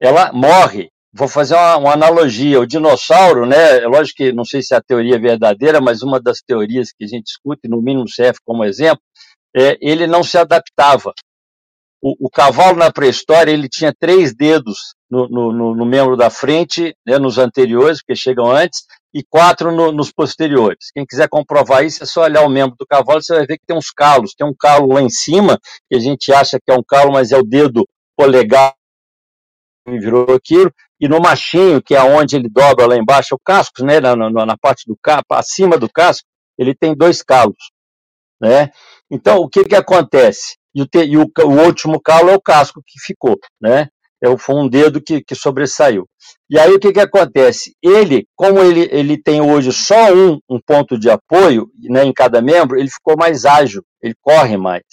[0.00, 0.88] ela morre.
[1.12, 2.60] Vou fazer uma, uma analogia.
[2.60, 3.80] O dinossauro, né?
[3.80, 7.04] É lógico que não sei se a teoria é verdadeira, mas uma das teorias que
[7.04, 9.02] a gente discute, no mínimo serve como exemplo,
[9.54, 11.12] é ele não se adaptava.
[12.02, 16.94] O, o cavalo na pré-história ele tinha três dedos no, no, no, membro da frente,
[17.06, 18.80] né, nos anteriores, porque chegam antes,
[19.14, 20.90] e quatro no, nos posteriores.
[20.92, 23.66] Quem quiser comprovar isso, é só olhar o membro do cavalo, você vai ver que
[23.66, 24.34] tem uns calos.
[24.36, 27.32] Tem um calo lá em cima, que a gente acha que é um calo, mas
[27.32, 27.86] é o dedo
[28.16, 28.74] polegar
[29.86, 33.84] que virou aquilo, e no machinho, que é onde ele dobra lá embaixo, o casco,
[33.84, 36.26] né, na, na, na parte do casco, acima do casco,
[36.58, 37.70] ele tem dois calos.
[38.40, 38.70] Né?
[39.10, 40.56] Então, o que, que acontece?
[40.76, 43.38] E, o, te, e o, o último calo é o casco que ficou.
[43.60, 43.88] Né?
[44.22, 46.06] É, foi um dedo que, que sobressaiu.
[46.50, 47.74] E aí o que, que acontece?
[47.82, 52.42] Ele, como ele, ele tem hoje só um, um ponto de apoio né, em cada
[52.42, 54.84] membro, ele ficou mais ágil, ele corre mais.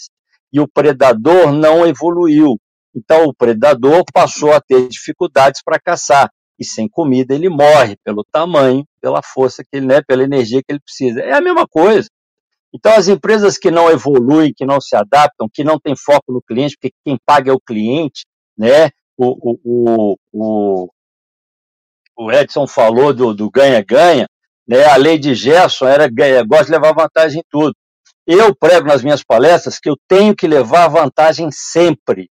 [0.54, 2.58] E o predador não evoluiu.
[2.96, 6.30] Então o predador passou a ter dificuldades para caçar.
[6.60, 10.72] E sem comida ele morre pelo tamanho, pela força que ele, né, pela energia que
[10.72, 11.20] ele precisa.
[11.20, 12.08] É a mesma coisa.
[12.74, 16.42] Então, as empresas que não evoluem, que não se adaptam, que não têm foco no
[16.42, 18.26] cliente, porque quem paga é o cliente,
[18.58, 18.90] né?
[19.16, 20.90] O, o, o,
[22.18, 24.28] o Edson falou do ganha-ganha,
[24.68, 24.86] né?
[24.86, 27.76] A lei de Gerson era ganha, gosta de levar vantagem em tudo.
[28.26, 32.30] Eu prego nas minhas palestras que eu tenho que levar vantagem sempre.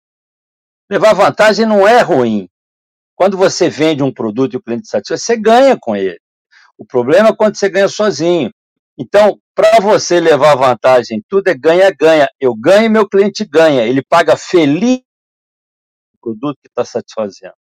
[0.91, 2.49] Levar vantagem não é ruim.
[3.15, 6.19] Quando você vende um produto e o cliente satisfaz, você ganha com ele.
[6.77, 8.51] O problema é quando você ganha sozinho.
[8.99, 12.29] Então, para você levar vantagem, tudo é ganha-ganha.
[12.41, 13.85] Eu ganho e meu cliente ganha.
[13.85, 15.01] Ele paga feliz
[16.15, 17.55] o produto que está satisfazendo.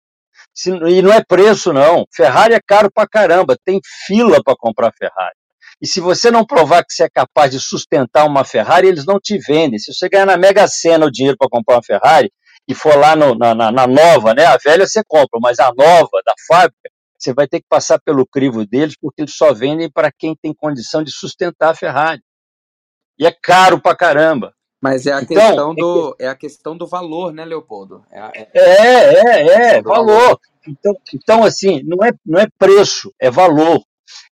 [0.89, 2.05] E não é preço, não.
[2.15, 3.57] Ferrari é caro para caramba.
[3.65, 5.37] Tem fila para comprar Ferrari.
[5.81, 9.21] E se você não provar que você é capaz de sustentar uma Ferrari, eles não
[9.21, 9.79] te vendem.
[9.79, 12.33] Se você ganhar na Mega Sena o dinheiro para comprar uma Ferrari
[12.67, 14.45] e for lá no, na, na, na, nova, né?
[14.45, 18.27] A velha você compra, mas a nova da fábrica, você vai ter que passar pelo
[18.27, 22.23] crivo deles, porque eles só vendem para quem tem condição de sustentar a Ferrari.
[23.19, 24.55] E é caro pra caramba.
[24.81, 26.25] Mas é a, então, questão, do, é, que...
[26.25, 28.05] é a questão do valor, né, Leopoldo?
[28.13, 30.07] É, é, é, é, é valor.
[30.07, 30.41] valor.
[30.67, 33.83] Então, então, assim, não é, não é preço, é valor.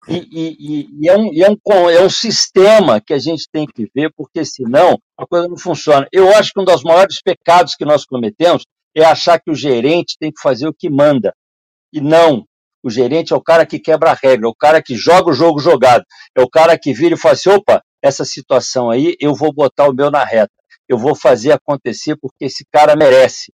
[0.08, 3.90] E, e, e, é um, é, um, é um sistema que a gente tem que
[3.92, 6.06] ver, porque senão a coisa não funciona.
[6.12, 8.62] Eu acho que um dos maiores pecados que nós cometemos
[8.94, 11.34] é achar que o gerente tem que fazer o que manda.
[11.92, 12.44] E não.
[12.82, 15.34] O gerente é o cara que quebra a regra, é o cara que joga o
[15.34, 16.04] jogo jogado,
[16.36, 19.88] é o cara que vira e fala assim: opa, essa situação aí, eu vou botar
[19.88, 20.52] o meu na reta,
[20.88, 23.52] eu vou fazer acontecer porque esse cara merece,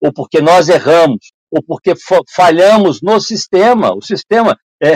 [0.00, 1.94] ou porque nós erramos, ou porque
[2.34, 3.94] falhamos no sistema.
[3.94, 4.94] O sistema é.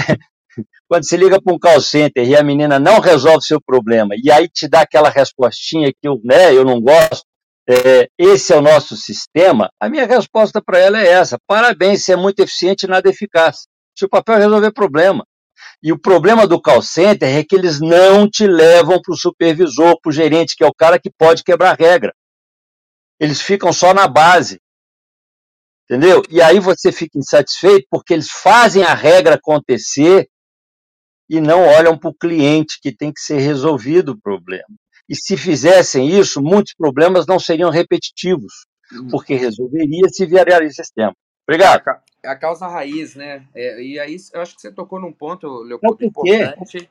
[0.86, 4.30] Quando se liga para um call center e a menina não resolve seu problema, e
[4.30, 7.24] aí te dá aquela respostinha que eu, né, eu não gosto,
[7.68, 12.12] é, esse é o nosso sistema, a minha resposta para ela é essa: parabéns, você
[12.12, 13.66] é muito eficiente e nada eficaz.
[13.96, 15.24] Seu papel é resolver problema.
[15.82, 20.00] E o problema do call center é que eles não te levam para o supervisor,
[20.00, 22.14] para o gerente, que é o cara que pode quebrar regra.
[23.20, 24.60] Eles ficam só na base.
[25.84, 26.22] Entendeu?
[26.30, 30.28] E aí você fica insatisfeito porque eles fazem a regra acontecer
[31.28, 34.64] e não olham para o cliente que tem que ser resolvido o problema.
[35.08, 39.08] E se fizessem isso, muitos problemas não seriam repetitivos, uhum.
[39.08, 41.14] porque resolveria se viraria esse sistema.
[41.46, 41.82] Obrigado.
[42.24, 43.44] É a causa raiz, né?
[43.54, 46.88] É, e aí eu acho que você tocou num ponto, Leopoldo, importante,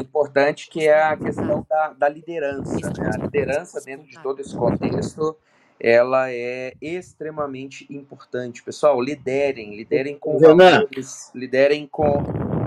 [0.00, 2.90] importante, que é a questão da, da liderança.
[2.90, 3.10] Né?
[3.14, 5.36] A liderança dentro de todo esse contexto,
[5.78, 8.62] ela é extremamente importante.
[8.62, 12.61] Pessoal, liderem, liderem com valores, liderem com...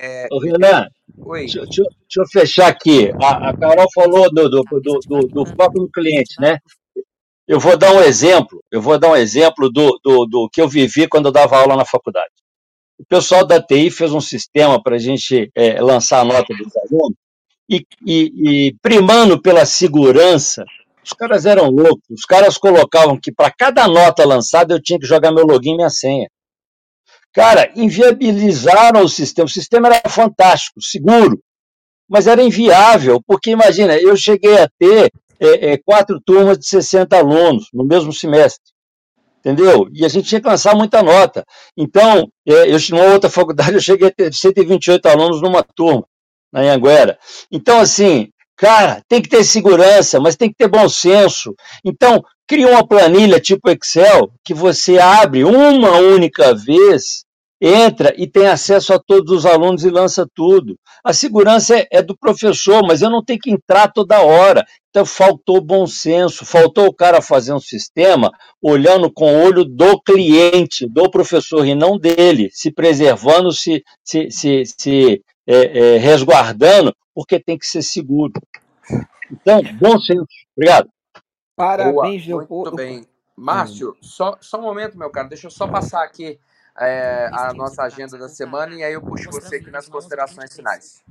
[0.00, 0.86] É, Ô, Renan,
[1.18, 1.40] Oi.
[1.40, 3.10] Deixa, deixa, deixa, eu fechar aqui.
[3.20, 6.58] A, a Carol falou do, do, do, do, do foco no cliente, né?
[7.46, 10.68] Eu vou dar um exemplo, eu vou dar um exemplo do, do, do que eu
[10.68, 12.30] vivi quando eu dava aula na faculdade.
[12.98, 16.76] O pessoal da TI fez um sistema para a gente é, lançar a nota dos
[16.76, 17.16] alunos
[17.68, 18.32] e, e,
[18.66, 20.64] e, primando pela segurança,
[21.04, 22.04] os caras eram loucos.
[22.10, 25.76] Os caras colocavam que para cada nota lançada eu tinha que jogar meu login e
[25.76, 26.28] minha senha.
[27.38, 29.46] Cara, inviabilizaram o sistema.
[29.46, 31.40] O sistema era fantástico, seguro,
[32.08, 35.08] mas era inviável, porque imagina, eu cheguei a ter
[35.38, 38.72] é, é, quatro turmas de 60 alunos no mesmo semestre.
[39.38, 39.88] Entendeu?
[39.92, 41.44] E a gente tinha que lançar muita nota.
[41.76, 46.04] Então, é, eu, numa outra faculdade, eu cheguei a ter 128 alunos numa turma,
[46.52, 47.16] na Anhanguera.
[47.52, 51.54] Então, assim, cara, tem que ter segurança, mas tem que ter bom senso.
[51.84, 57.27] Então, cria uma planilha tipo Excel que você abre uma única vez
[57.60, 60.78] entra e tem acesso a todos os alunos e lança tudo.
[61.04, 64.64] A segurança é, é, do professor, mas eu não tenho que entrar toda hora.
[64.90, 68.30] Então faltou bom senso, faltou o cara fazer um sistema
[68.62, 74.30] olhando com o olho do cliente, do professor e não dele, se preservando, se, se,
[74.30, 78.32] se, se é, é, resguardando, porque tem que ser seguro.
[79.30, 80.26] Então, bom senso.
[80.56, 80.88] Obrigado.
[81.56, 83.06] Parabéns, Boa, Muito bem.
[83.36, 86.38] Márcio, só, só um momento, meu cara, deixa eu só passar aqui
[86.78, 91.02] é, a nossa agenda da semana e aí eu puxo você aqui nas considerações finais.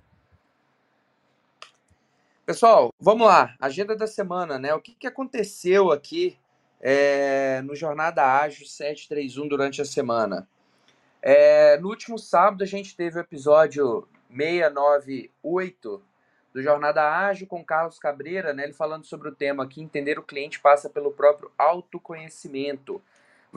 [2.45, 3.53] Pessoal, vamos lá.
[3.59, 4.73] Agenda da semana, né?
[4.73, 6.39] O que, que aconteceu aqui
[6.79, 10.47] é, no Jornada Ágil 731 durante a semana?
[11.21, 16.01] É, no último sábado a gente teve o episódio 698
[16.53, 18.63] do Jornada Ágil com Carlos Cabreira, né?
[18.63, 23.01] Ele falando sobre o tema que entender o cliente passa pelo próprio autoconhecimento.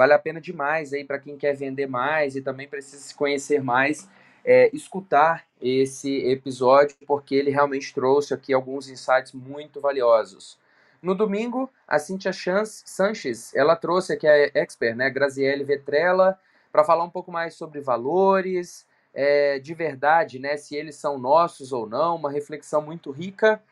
[0.01, 3.63] Vale a pena demais aí para quem quer vender mais e também precisa se conhecer
[3.63, 4.09] mais,
[4.43, 10.59] é, escutar esse episódio, porque ele realmente trouxe aqui alguns insights muito valiosos.
[11.03, 16.39] No domingo, a Cintia Chance, Sanches, ela trouxe aqui a expert, né, Graziele Vetrella,
[16.73, 21.75] para falar um pouco mais sobre valores, é, de verdade, né, se eles são nossos
[21.75, 23.63] ou não, uma reflexão muito rica.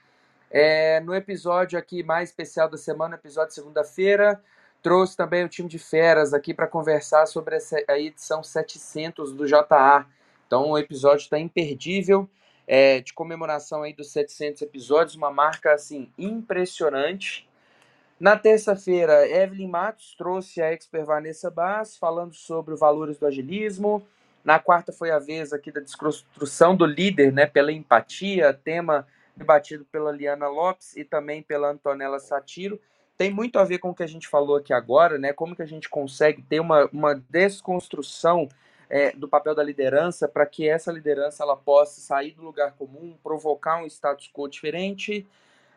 [0.51, 4.39] É, no episódio aqui mais especial da semana, episódio segunda-feira,
[4.83, 7.57] trouxe também o time de feras aqui para conversar sobre
[7.89, 10.07] a edição 700 do JA.
[10.47, 12.29] Então o episódio está imperdível
[12.67, 17.49] é, de comemoração aí dos 700 episódios, uma marca assim impressionante.
[18.21, 24.05] Na terça-feira, Evelyn Matos trouxe a expert Vanessa Bass falando sobre os valores do agilismo.
[24.45, 29.07] Na quarta foi a vez aqui da desconstrução do líder, né, pela empatia, tema
[29.37, 32.81] debatido pela Liana Lopes e também pela Antonella Satiro.
[33.19, 35.33] Tem muito a ver com o que a gente falou aqui agora, né?
[35.33, 38.49] Como que a gente consegue ter uma, uma desconstrução
[38.89, 43.17] é, do papel da liderança para que essa liderança ela possa sair do lugar comum,
[43.21, 45.27] provocar um status quo diferente.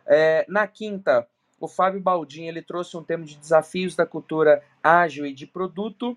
[0.06, 1.28] É, na quinta,
[1.60, 6.16] o Fábio Baldin ele trouxe um tema de desafios da cultura ágil e de produto.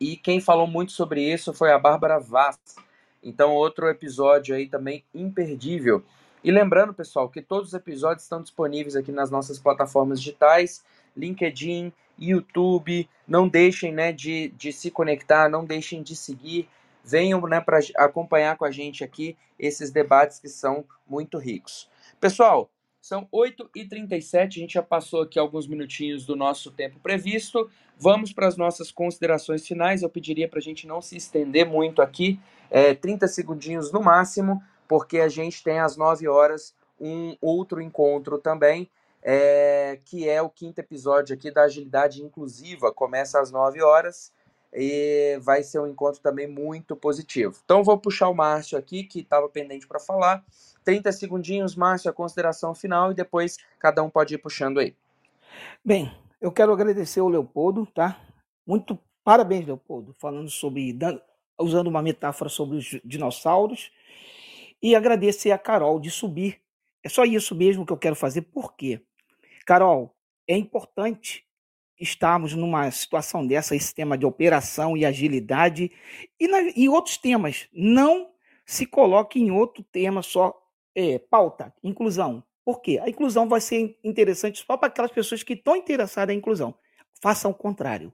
[0.00, 2.58] E quem falou muito sobre isso foi a Bárbara Vaz.
[3.22, 6.02] Então, outro episódio aí também imperdível.
[6.44, 10.84] E lembrando, pessoal, que todos os episódios estão disponíveis aqui nas nossas plataformas digitais,
[11.16, 13.08] LinkedIn, YouTube.
[13.26, 16.68] Não deixem né, de, de se conectar, não deixem de seguir.
[17.04, 21.88] Venham né, para acompanhar com a gente aqui esses debates que são muito ricos.
[22.20, 22.70] Pessoal,
[23.00, 27.68] são 8h37, a gente já passou aqui alguns minutinhos do nosso tempo previsto.
[27.98, 30.02] Vamos para as nossas considerações finais.
[30.02, 32.38] Eu pediria para a gente não se estender muito aqui,
[32.70, 38.38] é, 30 segundinhos no máximo, porque a gente tem às 9 horas um outro encontro
[38.38, 38.90] também
[39.22, 42.92] é, que é o quinto episódio aqui da Agilidade Inclusiva.
[42.92, 44.32] Começa às 9 horas
[44.74, 47.56] e vai ser um encontro também muito positivo.
[47.64, 50.44] Então, vou puxar o Márcio aqui, que estava pendente para falar.
[50.84, 54.96] 30 segundinhos, Márcio, a consideração final e depois cada um pode ir puxando aí.
[55.84, 58.20] Bem, eu quero agradecer ao Leopoldo, tá?
[58.66, 60.98] Muito parabéns, Leopoldo, falando sobre,
[61.60, 63.92] usando uma metáfora sobre os dinossauros.
[64.82, 66.60] E agradecer a Carol de subir.
[67.02, 69.00] É só isso mesmo que eu quero fazer, por quê?
[69.64, 70.14] Carol,
[70.46, 71.46] é importante
[71.98, 75.92] estarmos numa situação dessa, esse tema de operação e agilidade,
[76.38, 77.68] e, na, e outros temas.
[77.72, 78.32] Não
[78.66, 80.54] se coloque em outro tema só,
[80.94, 82.42] é, pauta, inclusão.
[82.64, 82.98] Por quê?
[83.02, 86.74] A inclusão vai ser interessante só para aquelas pessoas que estão interessadas em inclusão.
[87.20, 88.12] Faça o contrário.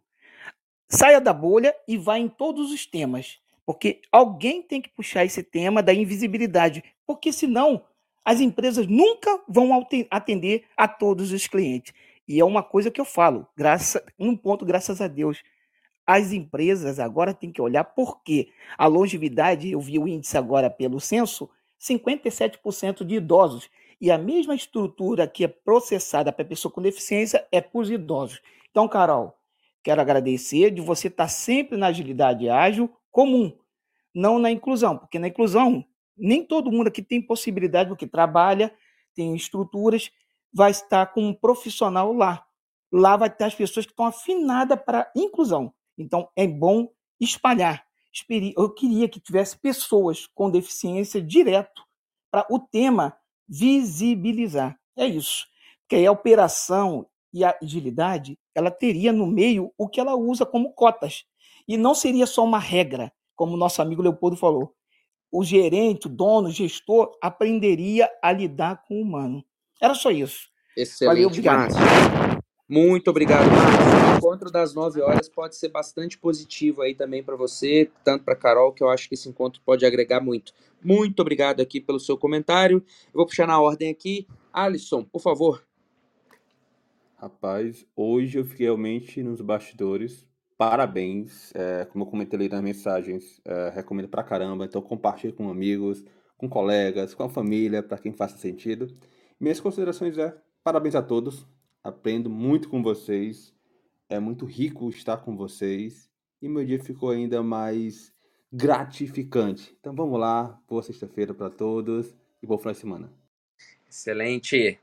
[0.88, 3.38] Saia da bolha e vá em todos os temas.
[3.68, 6.82] Porque alguém tem que puxar esse tema da invisibilidade.
[7.06, 7.84] Porque senão
[8.24, 11.92] as empresas nunca vão atender a todos os clientes.
[12.26, 13.46] E é uma coisa que eu falo,
[14.18, 15.42] um ponto, graças a Deus.
[16.06, 18.48] As empresas agora têm que olhar porque
[18.78, 21.46] a longevidade, eu vi o índice agora pelo censo,
[21.78, 23.68] 57% de idosos.
[24.00, 27.90] E a mesma estrutura que é processada para a pessoa com deficiência é para os
[27.90, 28.40] idosos.
[28.70, 29.36] Então, Carol,
[29.82, 33.56] quero agradecer de você estar sempre na agilidade ágil comum,
[34.14, 35.84] não na inclusão, porque na inclusão
[36.18, 38.74] nem todo mundo aqui tem possibilidade, porque trabalha,
[39.14, 40.10] tem estruturas,
[40.52, 42.44] vai estar com um profissional lá.
[42.90, 45.72] Lá vai ter as pessoas que estão afinadas para inclusão.
[45.96, 46.88] Então, é bom
[47.20, 47.86] espalhar.
[48.56, 51.84] Eu queria que tivesse pessoas com deficiência direto
[52.30, 53.16] para o tema
[53.48, 54.78] visibilizar.
[54.96, 55.46] É isso.
[55.82, 60.44] Porque aí a operação e a agilidade, ela teria no meio o que ela usa
[60.44, 61.24] como cotas.
[61.68, 64.74] E não seria só uma regra, como nosso amigo Leopoldo falou
[65.30, 69.44] o gerente, o dono, o gestor aprenderia a lidar com o humano.
[69.80, 70.48] Era só isso.
[70.76, 71.72] Excelente, Valeu, obrigado.
[71.72, 72.42] Márcio.
[72.68, 74.14] Muito obrigado, Márcio.
[74.14, 78.36] O encontro das 9 horas pode ser bastante positivo aí também para você, tanto para
[78.36, 80.52] Carol, que eu acho que esse encontro pode agregar muito.
[80.82, 82.78] Muito obrigado aqui pelo seu comentário.
[83.06, 84.26] Eu vou puxar na ordem aqui.
[84.52, 85.64] Alisson, por favor.
[87.16, 90.27] Rapaz, hoje eu fiquei realmente nos bastidores
[90.58, 91.54] parabéns.
[91.54, 94.64] É, como eu comentei ali nas mensagens, é, recomendo pra caramba.
[94.64, 96.04] Então compartilhe com amigos,
[96.36, 98.94] com colegas, com a família, para quem faça sentido.
[99.40, 101.46] Minhas considerações é parabéns a todos.
[101.82, 103.54] Aprendo muito com vocês.
[104.10, 106.10] É muito rico estar com vocês.
[106.42, 108.12] E meu dia ficou ainda mais
[108.52, 109.76] gratificante.
[109.78, 110.60] Então vamos lá.
[110.68, 113.12] Boa sexta-feira para todos e bom final de semana.
[113.88, 114.78] Excelente.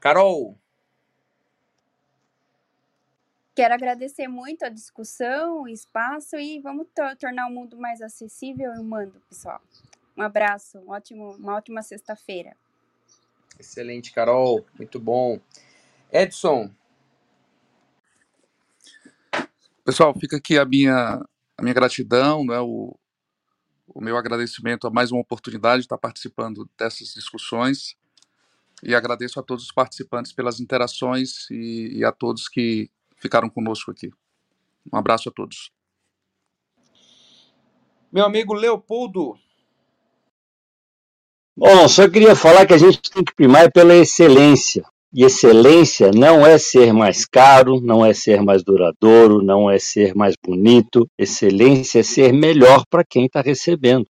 [0.00, 0.58] Carol,
[3.54, 6.86] Quero agradecer muito a discussão, o espaço e vamos
[7.20, 9.60] tornar o mundo mais acessível e humano, pessoal.
[10.16, 12.56] Um abraço, um ótimo, uma ótima sexta-feira.
[13.58, 15.38] Excelente, Carol, muito bom.
[16.10, 16.70] Edson.
[19.84, 21.22] Pessoal, fica aqui a minha,
[21.56, 22.96] a minha gratidão, né, o,
[23.86, 27.96] o meu agradecimento a mais uma oportunidade de estar participando dessas discussões
[28.82, 32.90] e agradeço a todos os participantes pelas interações e, e a todos que
[33.22, 34.10] ficaram conosco aqui.
[34.92, 35.70] Um abraço a todos.
[38.12, 39.38] Meu amigo Leopoldo.
[41.56, 44.84] Bom, só queria falar que a gente tem que primar pela excelência.
[45.14, 50.14] E excelência não é ser mais caro, não é ser mais duradouro, não é ser
[50.14, 51.06] mais bonito.
[51.18, 54.06] Excelência é ser melhor para quem está recebendo.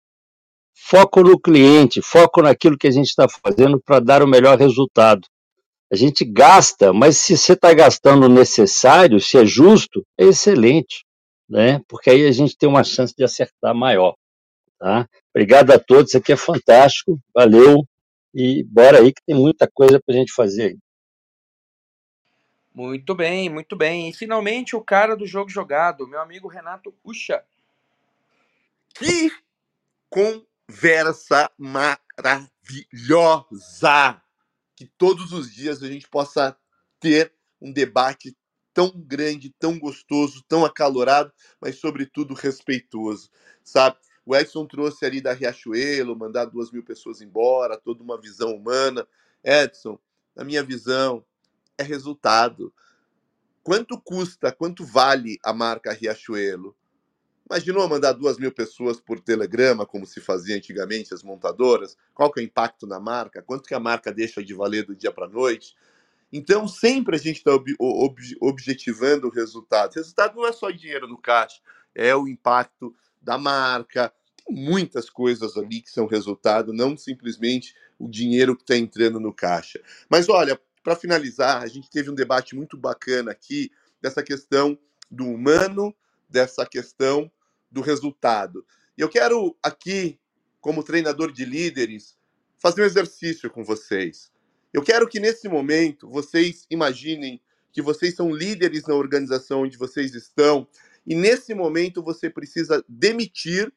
[0.75, 5.27] Foco no cliente, foco naquilo que a gente está fazendo para dar o melhor resultado.
[5.91, 11.05] A gente gasta, mas se você está gastando o necessário, se é justo, é excelente,
[11.49, 11.79] né?
[11.87, 14.13] Porque aí a gente tem uma chance de acertar maior.
[14.77, 15.07] Tá?
[15.33, 17.87] Obrigado a todos, isso aqui é fantástico, valeu
[18.33, 20.77] e bora aí que tem muita coisa para a gente fazer.
[22.73, 24.09] Muito bem, muito bem.
[24.09, 27.43] E finalmente o cara do jogo jogado, meu amigo Renato Ucha.
[28.93, 29.31] Que
[30.09, 34.21] conversa maravilhosa!
[34.77, 36.55] Que todos os dias a gente possa
[36.99, 38.37] ter um debate
[38.73, 43.29] tão grande, tão gostoso, tão acalorado, mas sobretudo respeitoso,
[43.63, 43.97] sabe?
[44.23, 49.07] O Edson trouxe ali da Riachuelo, mandar duas mil pessoas embora, toda uma visão humana.
[49.43, 49.97] Edson,
[50.35, 51.25] na minha visão,
[51.75, 52.71] é resultado.
[53.63, 56.75] Quanto custa, quanto vale a marca Riachuelo?
[57.49, 61.95] Imaginou mandar duas mil pessoas por telegrama, como se fazia antigamente as montadoras?
[62.13, 63.41] Qual que é o impacto na marca?
[63.41, 65.73] Quanto que a marca deixa de valer do dia para a noite?
[66.31, 69.91] Então, sempre a gente está ob ob objetivando o resultado.
[69.91, 71.61] O resultado não é só dinheiro no caixa,
[71.95, 74.13] é o impacto da marca.
[74.45, 79.33] Tem muitas coisas ali que são resultado, não simplesmente o dinheiro que está entrando no
[79.33, 79.81] caixa.
[80.09, 83.71] Mas olha, para finalizar, a gente teve um debate muito bacana aqui
[84.01, 84.77] dessa questão
[85.09, 85.95] do humano,
[86.29, 87.31] dessa questão
[87.71, 88.65] do resultado.
[88.97, 90.19] E eu quero aqui,
[90.59, 92.17] como treinador de líderes,
[92.57, 94.31] fazer um exercício com vocês.
[94.73, 97.41] Eu quero que nesse momento vocês imaginem
[97.71, 100.67] que vocês são líderes na organização onde vocês estão
[101.05, 103.71] e nesse momento você precisa demitir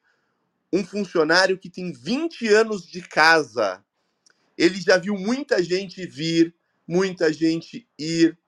[0.72, 3.84] um funcionário que tem 20 anos de casa.
[4.56, 6.54] Ele já viu muita gente vir,
[6.86, 8.38] muita gente ir.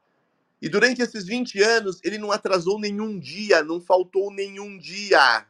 [0.62, 5.44] E durante esses 20 anos, ele não atrasou nenhum dia, não faltou nenhum dia.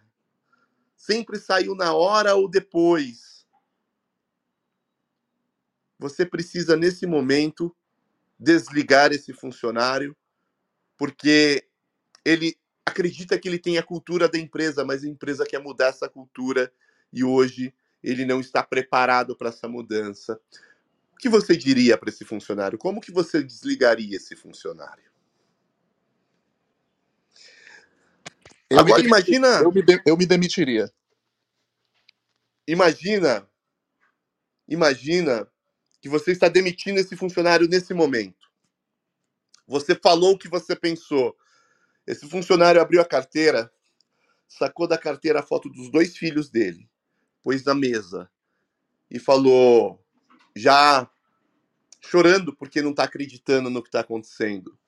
[0.97, 3.47] Sempre saiu na hora ou depois.
[5.99, 7.77] Você precisa, nesse momento,
[8.39, 10.17] desligar esse funcionário,
[10.97, 11.69] porque
[12.25, 12.57] ele
[12.87, 16.73] acredita que ele tem a cultura da empresa, mas a empresa quer mudar essa cultura
[17.13, 20.41] e hoje ele não está preparado para essa mudança
[21.23, 22.77] que você diria para esse funcionário?
[22.77, 25.09] Como que você desligaria esse funcionário?
[28.69, 30.93] Eu Agora imagina, eu me, de, eu me demitiria.
[32.67, 33.49] imagina,
[34.67, 35.49] imagina
[36.01, 38.51] que você está demitindo esse funcionário nesse momento.
[39.65, 41.37] Você falou o que você pensou.
[42.05, 43.73] Esse funcionário abriu a carteira,
[44.49, 46.91] sacou da carteira a foto dos dois filhos dele,
[47.45, 48.29] pôs na mesa
[49.09, 50.02] e falou:
[50.55, 51.11] já
[52.01, 54.79] chorando porque não está acreditando no que está acontecendo.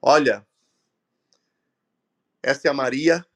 [0.00, 0.46] Olha,
[2.42, 3.26] essa é a Maria,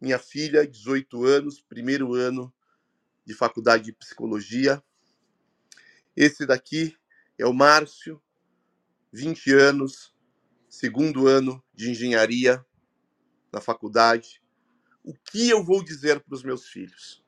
[0.00, 2.52] minha filha, 18 anos, primeiro ano
[3.24, 4.82] de faculdade de psicologia.
[6.16, 6.96] Esse daqui
[7.38, 8.22] é o Márcio,
[9.12, 10.14] 20 anos,
[10.68, 12.64] segundo ano de engenharia
[13.52, 14.42] na faculdade.
[15.04, 17.21] O que eu vou dizer para os meus filhos?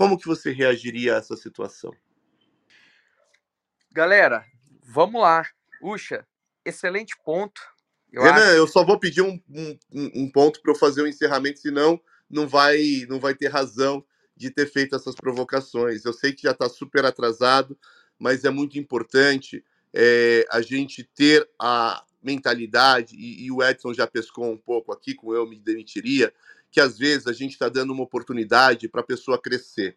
[0.00, 1.94] Como que você reagiria a essa situação?
[3.92, 4.46] Galera,
[4.82, 5.46] vamos lá.
[5.82, 6.26] Uxa,
[6.64, 7.60] excelente ponto.
[8.10, 8.56] Eu Renan, acho...
[8.56, 12.00] eu só vou pedir um, um, um ponto para eu fazer o um encerramento, senão
[12.30, 14.02] não vai, não vai ter razão
[14.34, 16.02] de ter feito essas provocações.
[16.06, 17.78] Eu sei que já está super atrasado,
[18.18, 19.62] mas é muito importante
[19.92, 25.14] é, a gente ter a mentalidade, e, e, o Edson já pescou um pouco aqui,
[25.14, 26.32] com eu me demitiria,
[26.70, 29.96] que às vezes a gente está dando uma oportunidade para a pessoa crescer.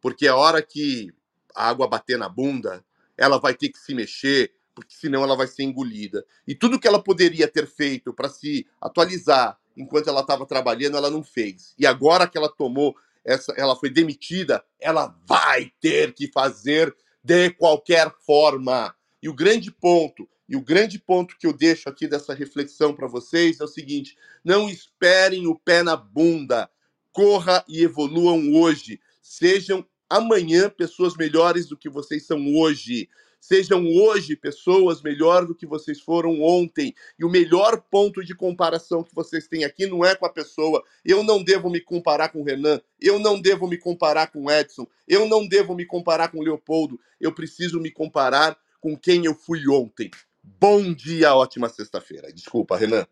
[0.00, 1.12] Porque a hora que
[1.54, 2.84] a água bater na bunda,
[3.16, 6.24] ela vai ter que se mexer, porque senão ela vai ser engolida.
[6.46, 11.10] E tudo que ela poderia ter feito para se atualizar enquanto ela estava trabalhando, ela
[11.10, 11.74] não fez.
[11.78, 12.94] E agora que ela tomou
[13.24, 18.94] essa, ela foi demitida, ela vai ter que fazer de qualquer forma.
[19.22, 23.08] E o grande ponto, e o grande ponto que eu deixo aqui dessa reflexão para
[23.08, 26.68] vocês é o seguinte: não esperem o pé na bunda.
[27.10, 29.00] Corra e evoluam hoje.
[29.22, 33.08] Sejam amanhã pessoas melhores do que vocês são hoje.
[33.40, 36.94] Sejam hoje pessoas melhor do que vocês foram ontem.
[37.18, 40.84] E o melhor ponto de comparação que vocês têm aqui não é com a pessoa.
[41.02, 44.50] Eu não devo me comparar com o Renan, eu não devo me comparar com o
[44.50, 47.00] Edson, eu não devo me comparar com o Leopoldo.
[47.18, 50.10] Eu preciso me comparar com quem eu fui ontem.
[50.42, 52.32] Bom dia, ótima sexta-feira.
[52.32, 53.06] Desculpa, Renan.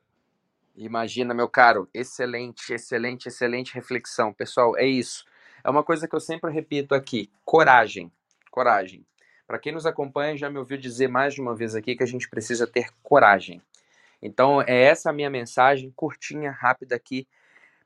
[0.77, 4.33] Imagina, meu caro, excelente, excelente, excelente reflexão.
[4.33, 5.25] Pessoal, é isso.
[5.63, 8.11] É uma coisa que eu sempre repito aqui: coragem.
[8.51, 9.07] Coragem.
[9.47, 12.07] Para quem nos acompanha, já me ouviu dizer mais de uma vez aqui que a
[12.07, 13.63] gente precisa ter coragem.
[14.23, 17.27] Então, é essa a minha mensagem, curtinha, rápida aqui.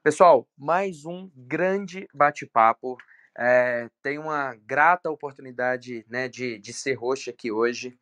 [0.03, 2.99] Pessoal, mais um grande bate-papo.
[3.37, 7.99] É, tenho uma grata oportunidade né, de, de ser host aqui hoje.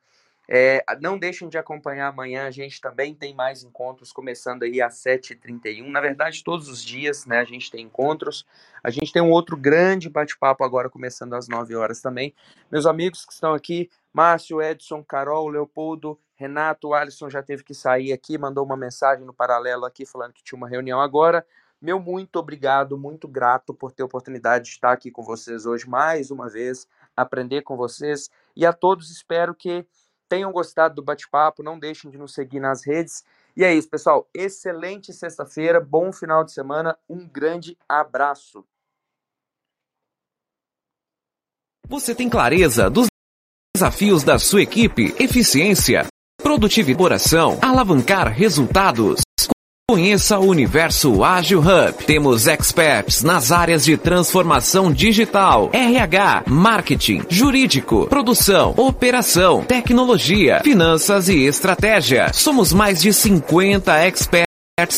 [0.55, 5.03] É, não deixem de acompanhar amanhã, a gente também tem mais encontros, começando aí às
[5.03, 5.87] 7h31.
[5.87, 8.45] Na verdade, todos os dias né, a gente tem encontros.
[8.85, 12.35] A gente tem um outro grande bate-papo agora, começando às 9 horas também.
[12.71, 18.13] Meus amigos que estão aqui, Márcio, Edson, Carol, Leopoldo, Renato, Alisson já teve que sair
[18.13, 21.47] aqui, mandou uma mensagem no paralelo aqui falando que tinha uma reunião agora.
[21.81, 25.89] Meu muito obrigado, muito grato por ter a oportunidade de estar aqui com vocês hoje
[25.89, 28.31] mais uma vez, aprender com vocês.
[28.55, 29.87] E a todos espero que
[30.33, 33.23] tenham gostado do bate-papo, não deixem de nos seguir nas redes.
[33.55, 34.27] E é isso, pessoal.
[34.33, 38.65] Excelente sexta-feira, bom final de semana, um grande abraço.
[41.87, 43.09] Você tem clareza dos
[43.77, 46.07] desafios da sua equipe, eficiência,
[46.43, 47.25] produtividade,
[47.61, 49.21] alavancar resultados.
[49.93, 51.93] Conheça o Universo Ágil Hub.
[52.07, 61.45] Temos experts nas áreas de transformação digital, RH, marketing, jurídico, produção, operação, tecnologia, finanças e
[61.45, 62.33] estratégia.
[62.33, 64.52] Somos mais de 50 experts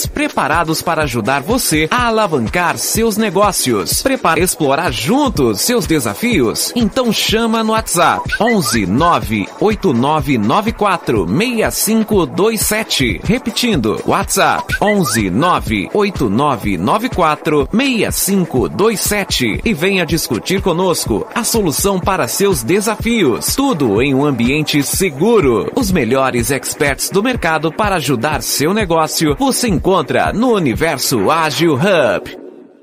[0.06, 4.01] preparados para ajudar você a alavancar seus negócios.
[4.02, 6.73] Prepare explorar juntos seus desafios?
[6.74, 13.20] Então chama no WhatsApp 11 98994 6527.
[13.24, 23.55] Repetindo, WhatsApp 11 98994 6527 e venha discutir conosco a solução para seus desafios.
[23.55, 25.70] Tudo em um ambiente seguro.
[25.74, 29.35] Os melhores experts do mercado para ajudar seu negócio.
[29.39, 32.44] Você encontra no Universo Ágil Hub.